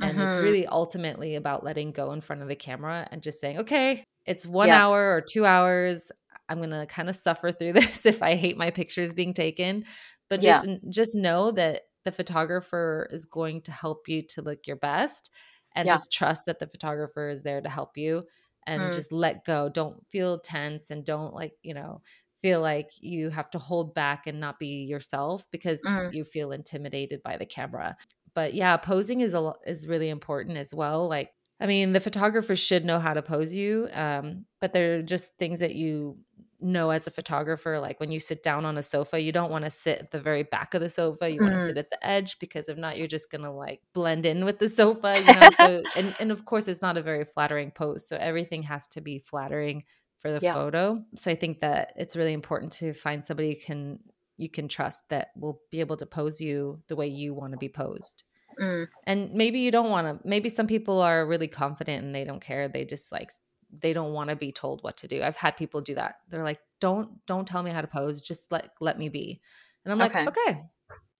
and 0.00 0.18
mm-hmm. 0.18 0.28
it's 0.28 0.38
really 0.38 0.66
ultimately 0.66 1.36
about 1.36 1.64
letting 1.64 1.92
go 1.92 2.12
in 2.12 2.20
front 2.20 2.42
of 2.42 2.48
the 2.48 2.56
camera 2.56 3.06
and 3.10 3.22
just 3.22 3.40
saying 3.40 3.58
okay 3.58 4.04
it's 4.24 4.46
one 4.46 4.68
yeah. 4.68 4.84
hour 4.84 5.14
or 5.14 5.20
two 5.20 5.44
hours 5.44 6.12
I'm 6.52 6.58
going 6.58 6.70
to 6.70 6.86
kind 6.86 7.08
of 7.08 7.16
suffer 7.16 7.50
through 7.50 7.72
this 7.74 8.06
if 8.06 8.22
I 8.22 8.36
hate 8.36 8.56
my 8.56 8.70
pictures 8.70 9.12
being 9.12 9.34
taken. 9.34 9.84
But 10.28 10.40
just 10.40 10.66
yeah. 10.66 10.76
just 10.88 11.14
know 11.14 11.50
that 11.52 11.82
the 12.04 12.12
photographer 12.12 13.06
is 13.10 13.26
going 13.26 13.62
to 13.62 13.72
help 13.72 14.08
you 14.08 14.22
to 14.30 14.42
look 14.42 14.66
your 14.66 14.76
best 14.76 15.30
and 15.74 15.86
yeah. 15.86 15.94
just 15.94 16.12
trust 16.12 16.46
that 16.46 16.58
the 16.58 16.66
photographer 16.66 17.28
is 17.28 17.42
there 17.42 17.60
to 17.60 17.68
help 17.68 17.96
you 17.96 18.24
and 18.66 18.82
mm. 18.82 18.94
just 18.94 19.12
let 19.12 19.44
go. 19.44 19.68
Don't 19.68 20.04
feel 20.10 20.38
tense 20.38 20.90
and 20.90 21.04
don't 21.04 21.34
like, 21.34 21.54
you 21.62 21.74
know, 21.74 22.00
feel 22.40 22.60
like 22.60 22.90
you 23.00 23.30
have 23.30 23.50
to 23.50 23.58
hold 23.58 23.94
back 23.94 24.26
and 24.26 24.40
not 24.40 24.58
be 24.58 24.84
yourself 24.84 25.46
because 25.50 25.82
mm. 25.82 26.12
you 26.12 26.24
feel 26.24 26.52
intimidated 26.52 27.22
by 27.22 27.36
the 27.36 27.46
camera. 27.46 27.96
But 28.34 28.54
yeah, 28.54 28.76
posing 28.76 29.20
is 29.20 29.34
a 29.34 29.52
is 29.66 29.86
really 29.86 30.08
important 30.08 30.56
as 30.56 30.74
well. 30.74 31.08
Like 31.08 31.30
I 31.60 31.66
mean, 31.66 31.92
the 31.92 32.00
photographer 32.00 32.56
should 32.56 32.84
know 32.84 32.98
how 32.98 33.14
to 33.14 33.22
pose 33.22 33.54
you, 33.54 33.88
um, 33.92 34.46
but 34.60 34.72
there 34.72 34.96
are 34.96 35.02
just 35.02 35.36
things 35.38 35.60
that 35.60 35.76
you 35.76 36.18
know 36.62 36.90
as 36.90 37.06
a 37.06 37.10
photographer 37.10 37.78
like 37.80 37.98
when 38.00 38.10
you 38.10 38.20
sit 38.20 38.42
down 38.42 38.64
on 38.64 38.78
a 38.78 38.82
sofa 38.82 39.20
you 39.20 39.32
don't 39.32 39.50
want 39.50 39.64
to 39.64 39.70
sit 39.70 39.98
at 39.98 40.10
the 40.10 40.20
very 40.20 40.42
back 40.42 40.74
of 40.74 40.80
the 40.80 40.88
sofa 40.88 41.28
you 41.28 41.40
mm. 41.40 41.42
want 41.42 41.58
to 41.58 41.66
sit 41.66 41.76
at 41.76 41.90
the 41.90 42.06
edge 42.06 42.38
because 42.38 42.68
if 42.68 42.78
not 42.78 42.96
you're 42.96 43.06
just 43.06 43.30
going 43.30 43.42
to 43.42 43.50
like 43.50 43.80
blend 43.92 44.24
in 44.24 44.44
with 44.44 44.58
the 44.58 44.68
sofa 44.68 45.18
you 45.18 45.34
know 45.34 45.48
so 45.56 45.82
and, 45.96 46.14
and 46.18 46.30
of 46.30 46.44
course 46.44 46.68
it's 46.68 46.82
not 46.82 46.96
a 46.96 47.02
very 47.02 47.24
flattering 47.24 47.70
pose 47.70 48.06
so 48.06 48.16
everything 48.16 48.62
has 48.62 48.86
to 48.88 49.00
be 49.00 49.18
flattering 49.18 49.84
for 50.18 50.30
the 50.30 50.40
yeah. 50.40 50.54
photo 50.54 51.02
so 51.16 51.30
i 51.30 51.34
think 51.34 51.60
that 51.60 51.92
it's 51.96 52.16
really 52.16 52.32
important 52.32 52.72
to 52.72 52.92
find 52.92 53.24
somebody 53.24 53.48
you 53.48 53.56
can 53.56 53.98
you 54.36 54.48
can 54.48 54.68
trust 54.68 55.08
that 55.10 55.28
will 55.36 55.60
be 55.70 55.80
able 55.80 55.96
to 55.96 56.06
pose 56.06 56.40
you 56.40 56.80
the 56.88 56.96
way 56.96 57.06
you 57.06 57.34
want 57.34 57.52
to 57.52 57.58
be 57.58 57.68
posed 57.68 58.24
mm. 58.60 58.86
and 59.06 59.32
maybe 59.34 59.58
you 59.60 59.70
don't 59.70 59.90
want 59.90 60.06
to 60.06 60.28
maybe 60.28 60.48
some 60.48 60.66
people 60.66 61.00
are 61.00 61.26
really 61.26 61.48
confident 61.48 62.04
and 62.04 62.14
they 62.14 62.24
don't 62.24 62.40
care 62.40 62.68
they 62.68 62.84
just 62.84 63.10
like 63.12 63.30
they 63.80 63.92
don't 63.92 64.12
want 64.12 64.30
to 64.30 64.36
be 64.36 64.52
told 64.52 64.82
what 64.82 64.98
to 64.98 65.08
do. 65.08 65.22
I've 65.22 65.36
had 65.36 65.56
people 65.56 65.80
do 65.80 65.94
that. 65.94 66.16
They're 66.28 66.44
like, 66.44 66.60
"Don't 66.80 67.24
don't 67.26 67.46
tell 67.46 67.62
me 67.62 67.70
how 67.70 67.80
to 67.80 67.86
pose. 67.86 68.20
Just 68.20 68.52
let 68.52 68.70
let 68.80 68.98
me 68.98 69.08
be." 69.08 69.40
And 69.84 69.92
I'm 69.92 69.98
like, 69.98 70.14
"Okay." 70.14 70.26
okay. 70.28 70.62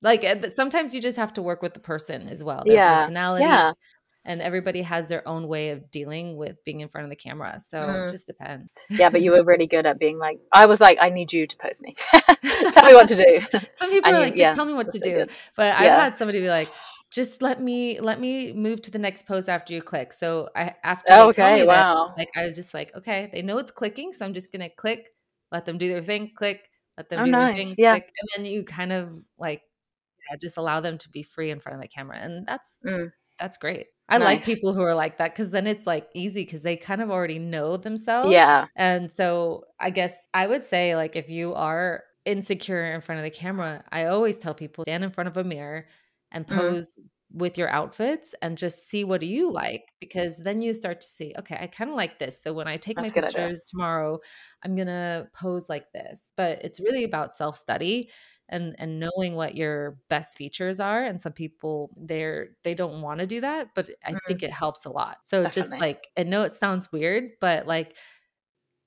Like 0.02 0.24
eh, 0.24 0.50
sometimes 0.50 0.94
you 0.94 1.00
just 1.00 1.16
have 1.16 1.32
to 1.34 1.42
work 1.42 1.62
with 1.62 1.74
the 1.74 1.80
person 1.80 2.28
as 2.28 2.42
well. 2.42 2.64
Their 2.64 2.74
yeah. 2.74 2.96
personality. 2.96 3.44
Yeah. 3.44 3.72
And 4.24 4.40
everybody 4.40 4.82
has 4.82 5.08
their 5.08 5.26
own 5.26 5.48
way 5.48 5.70
of 5.70 5.90
dealing 5.90 6.36
with 6.36 6.56
being 6.64 6.78
in 6.78 6.88
front 6.88 7.04
of 7.06 7.10
the 7.10 7.16
camera. 7.16 7.58
So 7.58 7.78
mm. 7.78 8.08
it 8.08 8.12
just 8.12 8.28
depends. 8.28 8.68
yeah, 8.88 9.10
but 9.10 9.20
you 9.20 9.32
were 9.32 9.42
really 9.42 9.66
good 9.66 9.84
at 9.84 9.98
being 9.98 10.16
like, 10.16 10.38
I 10.52 10.66
was 10.66 10.80
like, 10.80 10.98
I 11.00 11.10
need 11.10 11.32
you 11.32 11.44
to 11.48 11.56
pose 11.56 11.80
me. 11.80 11.96
tell 12.72 12.86
me 12.86 12.94
what 12.94 13.08
to 13.08 13.16
do. 13.16 13.58
Some 13.80 13.90
people 13.90 14.14
are 14.14 14.20
like, 14.20 14.34
just 14.36 14.40
yeah, 14.40 14.52
tell 14.52 14.64
me 14.64 14.74
what 14.74 14.92
to 14.92 15.00
do. 15.00 15.10
Good. 15.10 15.30
But 15.56 15.74
I've 15.74 15.90
had 15.90 16.18
somebody 16.18 16.40
be 16.40 16.48
like, 16.48 16.68
just 17.12 17.42
let 17.42 17.60
me 17.60 18.00
let 18.00 18.20
me 18.20 18.54
move 18.54 18.80
to 18.82 18.90
the 18.90 18.98
next 18.98 19.26
pose 19.26 19.48
after 19.48 19.74
you 19.74 19.82
click. 19.82 20.14
So 20.14 20.48
I 20.56 20.74
after 20.82 21.12
oh, 21.12 21.28
okay, 21.28 21.66
wow. 21.66 22.08
That, 22.08 22.18
like 22.18 22.30
I 22.34 22.46
was 22.46 22.54
just 22.54 22.72
like, 22.72 22.94
okay, 22.96 23.28
they 23.32 23.42
know 23.42 23.58
it's 23.58 23.70
clicking, 23.70 24.14
so 24.14 24.24
I'm 24.24 24.32
just 24.32 24.50
gonna 24.50 24.70
click, 24.70 25.10
let 25.52 25.66
them 25.66 25.76
do 25.76 25.88
their 25.88 26.02
thing, 26.02 26.30
click, 26.34 26.70
let 26.96 27.10
them 27.10 27.20
oh, 27.20 27.24
do 27.26 27.30
nice. 27.30 27.54
their 27.54 27.64
thing, 27.64 27.74
yeah. 27.76 27.92
click, 27.92 28.10
and 28.18 28.44
then 28.44 28.50
you 28.50 28.64
kind 28.64 28.92
of 28.92 29.10
like 29.38 29.60
yeah, 30.30 30.36
just 30.40 30.56
allow 30.56 30.80
them 30.80 30.96
to 30.98 31.08
be 31.10 31.22
free 31.22 31.50
in 31.50 31.60
front 31.60 31.76
of 31.76 31.82
the 31.82 31.88
camera, 31.88 32.16
and 32.18 32.46
that's 32.46 32.78
mm. 32.84 33.12
that's 33.38 33.58
great. 33.58 33.88
I 34.08 34.16
nice. 34.16 34.24
like 34.24 34.44
people 34.44 34.72
who 34.72 34.80
are 34.80 34.94
like 34.94 35.18
that 35.18 35.34
because 35.34 35.50
then 35.50 35.66
it's 35.66 35.86
like 35.86 36.08
easy 36.14 36.44
because 36.44 36.62
they 36.62 36.78
kind 36.78 37.02
of 37.02 37.10
already 37.10 37.38
know 37.38 37.76
themselves. 37.76 38.32
Yeah, 38.32 38.66
and 38.74 39.12
so 39.12 39.64
I 39.78 39.90
guess 39.90 40.30
I 40.32 40.46
would 40.46 40.64
say 40.64 40.96
like 40.96 41.14
if 41.14 41.28
you 41.28 41.52
are 41.52 42.04
insecure 42.24 42.84
in 42.84 43.02
front 43.02 43.18
of 43.18 43.24
the 43.24 43.30
camera, 43.30 43.84
I 43.92 44.06
always 44.06 44.38
tell 44.38 44.54
people 44.54 44.84
stand 44.84 45.04
in 45.04 45.10
front 45.10 45.28
of 45.28 45.36
a 45.36 45.44
mirror 45.44 45.86
and 46.32 46.46
mm. 46.46 46.56
pose 46.56 46.92
mm. 46.92 47.04
with 47.32 47.56
your 47.56 47.70
outfits 47.70 48.34
and 48.42 48.58
just 48.58 48.88
see 48.88 49.04
what 49.04 49.20
do 49.20 49.26
you 49.26 49.50
like 49.50 49.84
because 50.00 50.38
then 50.38 50.60
you 50.60 50.74
start 50.74 51.00
to 51.00 51.06
see 51.06 51.32
okay 51.38 51.56
i 51.60 51.66
kind 51.66 51.90
of 51.90 51.96
like 51.96 52.18
this 52.18 52.42
so 52.42 52.52
when 52.52 52.68
i 52.68 52.76
take 52.76 52.96
That's 52.96 53.14
my 53.14 53.22
pictures 53.22 53.36
idea. 53.36 53.64
tomorrow 53.70 54.18
i'm 54.64 54.76
gonna 54.76 55.28
pose 55.32 55.68
like 55.68 55.90
this 55.92 56.32
but 56.36 56.62
it's 56.62 56.80
really 56.80 57.04
about 57.04 57.32
self-study 57.32 58.10
and 58.52 58.76
and 58.78 59.00
knowing 59.00 59.34
what 59.34 59.56
your 59.56 59.98
best 60.08 60.36
features 60.36 60.78
are 60.78 61.02
and 61.02 61.20
some 61.20 61.32
people 61.32 61.90
they're 61.96 62.50
they 62.62 62.74
don't 62.74 63.00
want 63.00 63.18
to 63.18 63.26
do 63.26 63.40
that 63.40 63.68
but 63.74 63.88
i 64.04 64.12
mm. 64.12 64.18
think 64.28 64.42
it 64.42 64.52
helps 64.52 64.84
a 64.84 64.90
lot 64.90 65.18
so 65.24 65.42
Definitely. 65.42 65.62
just 65.62 65.80
like 65.80 66.08
i 66.16 66.22
know 66.22 66.42
it 66.42 66.54
sounds 66.54 66.92
weird 66.92 67.30
but 67.40 67.66
like 67.66 67.96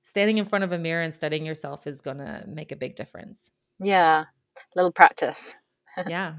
standing 0.03 0.37
in 0.37 0.45
front 0.45 0.63
of 0.63 0.71
a 0.71 0.77
mirror 0.77 1.01
and 1.01 1.13
studying 1.13 1.45
yourself 1.45 1.87
is 1.87 1.99
gonna 1.99 2.45
make 2.47 2.71
a 2.71 2.75
big 2.75 2.95
difference 2.95 3.51
yeah 3.79 4.21
a 4.21 4.75
little 4.75 4.91
practice 4.91 5.55
yeah 6.07 6.35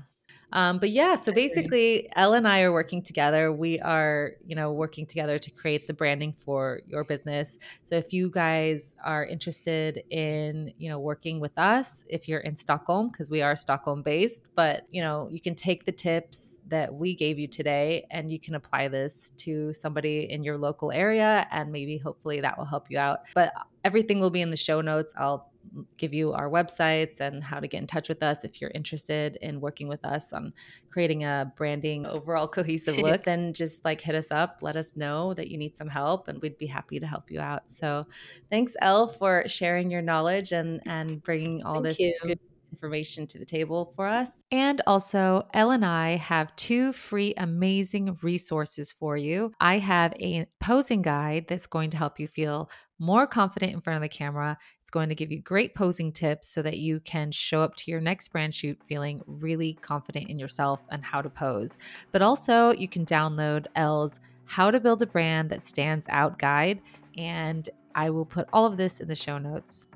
Um, 0.52 0.78
but 0.78 0.90
yeah, 0.90 1.16
so 1.16 1.32
basically, 1.32 2.09
Elle 2.14 2.35
and 2.35 2.46
I 2.46 2.62
are 2.62 2.72
working 2.72 3.02
together. 3.02 3.52
We 3.52 3.80
are, 3.80 4.32
you 4.46 4.54
know, 4.54 4.72
working 4.72 5.04
together 5.04 5.38
to 5.38 5.50
create 5.50 5.87
the 5.87 5.92
branding 5.92 6.35
for 6.38 6.80
your 6.87 7.04
business. 7.04 7.59
So 7.82 7.96
if 7.96 8.12
you 8.12 8.30
guys 8.30 8.94
are 9.04 9.24
interested 9.24 10.04
in, 10.11 10.72
you 10.78 10.88
know, 10.88 11.00
working 11.00 11.40
with 11.40 11.59
us, 11.59 12.04
if 12.09 12.28
you're 12.28 12.40
in 12.40 12.56
Stockholm, 12.56 13.09
because 13.09 13.30
we 13.30 13.42
are 13.42 13.56
Stockholm 13.56 14.02
based, 14.02 14.42
but 14.54 14.87
you 14.90 15.02
know, 15.02 15.28
you 15.30 15.40
can 15.40 15.54
take 15.54 15.85
the 15.85 15.92
tips 15.92 16.61
that 16.68 16.94
we 16.94 17.14
gave 17.14 17.38
you 17.38 17.48
today 17.48 18.06
and 18.11 18.30
you 18.30 18.38
can 18.38 18.54
apply 18.54 18.88
this 18.88 19.30
to 19.38 19.72
somebody 19.72 20.30
in 20.30 20.44
your 20.44 20.56
local 20.56 20.92
area, 20.92 21.46
and 21.50 21.72
maybe 21.72 21.98
hopefully 21.98 22.40
that 22.40 22.56
will 22.56 22.64
help 22.64 22.87
you 22.88 22.98
out. 22.98 23.20
But 23.35 23.52
everything 23.85 24.20
will 24.20 24.30
be 24.30 24.42
in 24.42 24.50
the 24.50 24.56
show 24.56 24.80
notes. 24.80 25.12
I'll 25.18 25.50
give 25.96 26.12
you 26.14 26.33
our 26.33 26.48
websites 26.48 27.20
and 27.20 27.42
how 27.42 27.61
to 27.61 27.68
get 27.68 27.81
in 27.81 27.87
touch 27.87 28.09
with 28.09 28.22
us 28.22 28.44
if 28.44 28.61
you're 28.61 28.70
interested 28.74 29.37
in 29.42 29.61
working 29.61 29.88
with 29.88 30.05
us 30.05 30.33
on 30.33 30.52
creating 30.90 31.24
a 31.24 31.52
branding 31.57 32.07
overall 32.07 32.48
cohesive 32.59 32.96
look 32.98 33.24
then 33.24 33.52
just 33.52 33.85
like 33.85 34.00
hit 34.00 34.14
us 34.14 34.31
up 34.31 34.59
let 34.62 34.76
us 34.76 34.96
know 34.96 35.35
that 35.35 35.48
you 35.48 35.59
need 35.59 35.76
some 35.76 35.88
help 35.88 36.29
and 36.29 36.40
we'd 36.42 36.59
be 36.59 36.66
happy 36.66 36.98
to 36.98 37.07
help 37.07 37.31
you 37.31 37.40
out 37.40 37.68
so 37.70 38.05
thanks 38.50 38.74
elle 38.81 39.09
for 39.09 39.44
sharing 39.46 39.90
your 39.90 40.02
knowledge 40.02 40.52
and 40.52 40.81
and 40.87 41.22
bringing 41.22 41.62
all 41.64 41.74
Thank 41.74 41.85
this 41.85 41.98
you. 41.98 42.16
good 42.22 42.40
information 42.72 43.26
to 43.26 43.38
the 43.38 43.44
table 43.44 43.92
for 43.96 44.07
us. 44.07 44.44
And 44.50 44.83
also, 44.87 45.46
Elle 45.55 45.70
and 45.70 45.85
I 45.85 46.16
have 46.16 46.55
two 46.57 46.92
free 46.92 47.35
amazing 47.37 48.18
resources 48.22 48.92
for 48.92 49.16
you. 49.16 49.52
I 49.61 49.79
have 49.79 50.12
a 50.20 50.46
posing 50.61 51.02
guide 51.02 51.46
that's 51.48 51.66
going 51.66 51.90
to 51.90 51.96
help 51.96 52.20
you 52.20 52.29
feel 52.29 52.70
more 52.98 53.26
confident 53.26 53.72
in 53.72 53.80
front 53.80 53.96
of 53.96 54.02
the 54.02 54.09
camera. 54.09 54.56
It's 54.80 54.90
going 54.90 55.09
to 55.09 55.14
give 55.14 55.30
you 55.30 55.40
great 55.40 55.74
posing 55.74 56.12
tips 56.12 56.48
so 56.48 56.62
that 56.62 56.78
you 56.78 57.00
can 57.00 57.30
show 57.30 57.62
up 57.62 57.74
to 57.76 57.90
your 57.90 58.00
next 58.00 58.28
brand 58.28 58.54
shoot 58.54 58.78
feeling 58.87 59.20
really 59.26 59.74
confident 59.74 60.28
in 60.28 60.38
yourself 60.38 60.87
and 60.90 61.04
how 61.04 61.22
to 61.22 61.30
pose. 61.30 61.76
But 62.12 62.22
also, 62.22 62.72
you 62.72 62.88
can 62.88 63.04
download 63.04 63.66
Elle's 63.76 64.20
How 64.44 64.70
to 64.70 64.80
Build 64.80 65.02
a 65.02 65.06
Brand 65.06 65.50
That 65.50 65.64
Stands 65.64 66.06
Out 66.11 66.38
guide. 66.38 66.80
And 67.18 67.68
I 67.94 68.11
will 68.11 68.26
put 68.26 68.48
all 68.52 68.66
of 68.66 68.76
this 68.76 69.00
in 69.00 69.09
the 69.09 69.14
show 69.14 69.38
notes 69.38 69.87